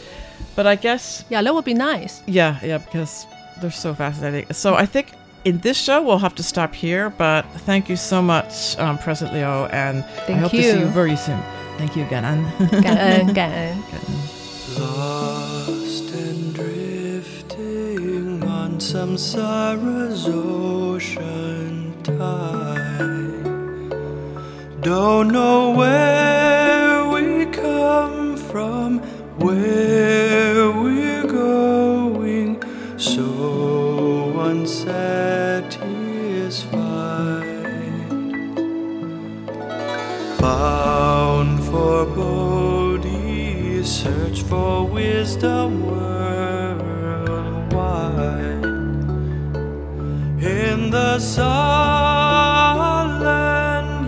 but 0.56 0.68
I 0.68 0.76
guess 0.76 1.26
yeah, 1.30 1.42
that 1.42 1.54
would 1.54 1.66
be 1.66 1.74
nice. 1.74 2.22
Yeah, 2.28 2.60
yeah, 2.64 2.78
because 2.78 3.26
they're 3.62 3.72
so 3.72 3.94
fascinating. 3.94 4.52
So 4.54 4.76
I 4.76 4.86
think 4.86 5.08
in 5.46 5.60
this 5.60 5.78
show, 5.78 6.02
we'll 6.02 6.20
have 6.20 6.36
to 6.36 6.44
stop 6.44 6.74
here, 6.74 7.12
but 7.12 7.44
thank 7.66 7.88
you 7.90 7.96
so 7.96 8.22
much, 8.22 8.78
um, 8.80 8.98
President 8.98 9.36
Liu, 9.36 9.46
and 9.72 10.04
thank 10.26 10.38
I 10.38 10.42
hope 10.42 10.54
you. 10.54 10.62
to 10.62 10.72
see 10.72 10.80
you 10.80 10.86
very 10.88 11.16
soon. 11.16 11.40
Thank 11.78 11.96
you, 11.96 12.06
Ganan. 12.06 12.46
Ganan, 12.82 13.34
Ganan. 13.40 13.78
Lost 14.80 16.14
and 16.16 16.54
drifting 16.54 18.44
on 18.44 18.80
samsara's 18.80 20.26
ocean 20.28 21.85
tide. 22.18 23.92
Don't 24.82 25.30
know 25.32 25.72
where 25.72 27.08
we 27.10 27.46
come 27.48 28.38
from, 28.38 29.00
where 29.40 30.72
we're 30.72 31.28
going. 31.28 32.62
So 32.98 34.40
unsatisfied. 34.40 35.80
Bound 40.40 41.64
for 41.64 42.06
Bodhi, 42.06 43.84
search 43.84 44.42
for 44.44 44.86
wisdom 44.86 46.15
the 50.96 51.20
sun, 51.20 51.52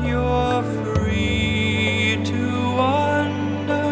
you're 0.08 0.64
free 0.78 2.18
to 2.24 2.44
wander. 2.82 3.92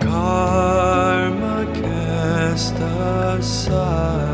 Karma 0.00 1.58
cast 1.72 2.74
aside. 2.74 4.26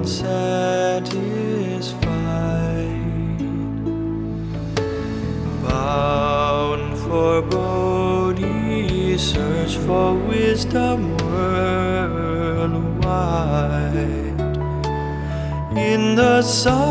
unsatisfied, 0.00 1.12
bound 5.62 6.98
for 7.00 7.42
Bodhi, 7.42 9.18
search 9.18 9.76
for 9.76 10.14
wisdom 10.14 11.18
worldwide 11.18 12.00
in 15.76 16.14
the 16.16 16.40
sun. 16.40 16.89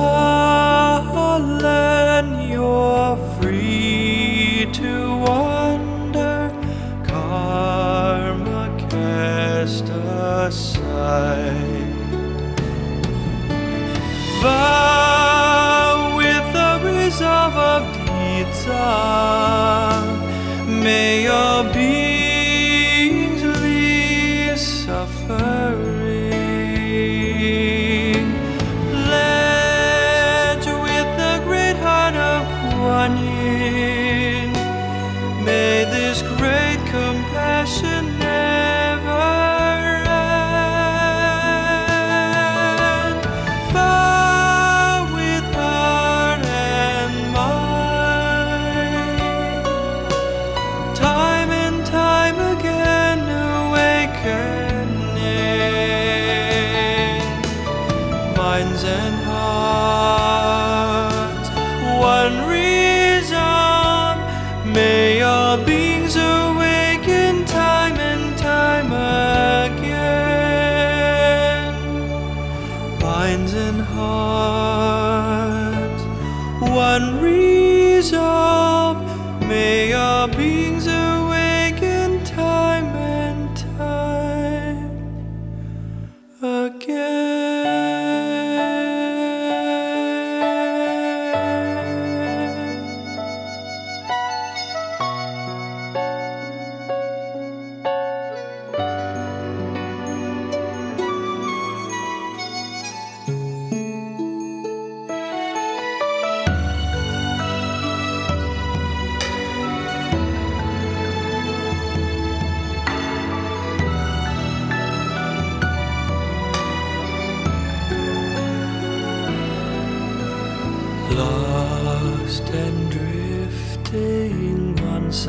Passion. 37.34 38.29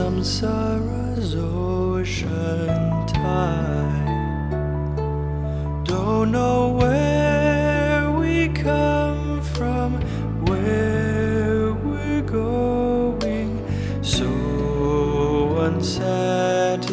samsara's 0.00 1.34
ocean 1.34 3.06
tide. 3.06 4.16
Don't 5.84 6.32
know 6.32 6.70
where 6.80 8.10
we 8.12 8.48
come 8.48 9.42
from, 9.42 10.00
where 10.46 11.74
we're 11.74 12.22
going, 12.22 13.62
so 14.00 14.26
unsatisfied. 15.68 16.88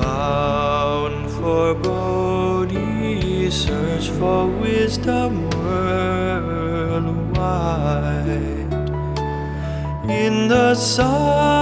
Bound 0.00 1.30
for 1.30 1.74
Bodhi, 1.74 3.50
search 3.50 4.08
for 4.08 4.46
wisdom. 4.46 5.55
So. 10.76 11.55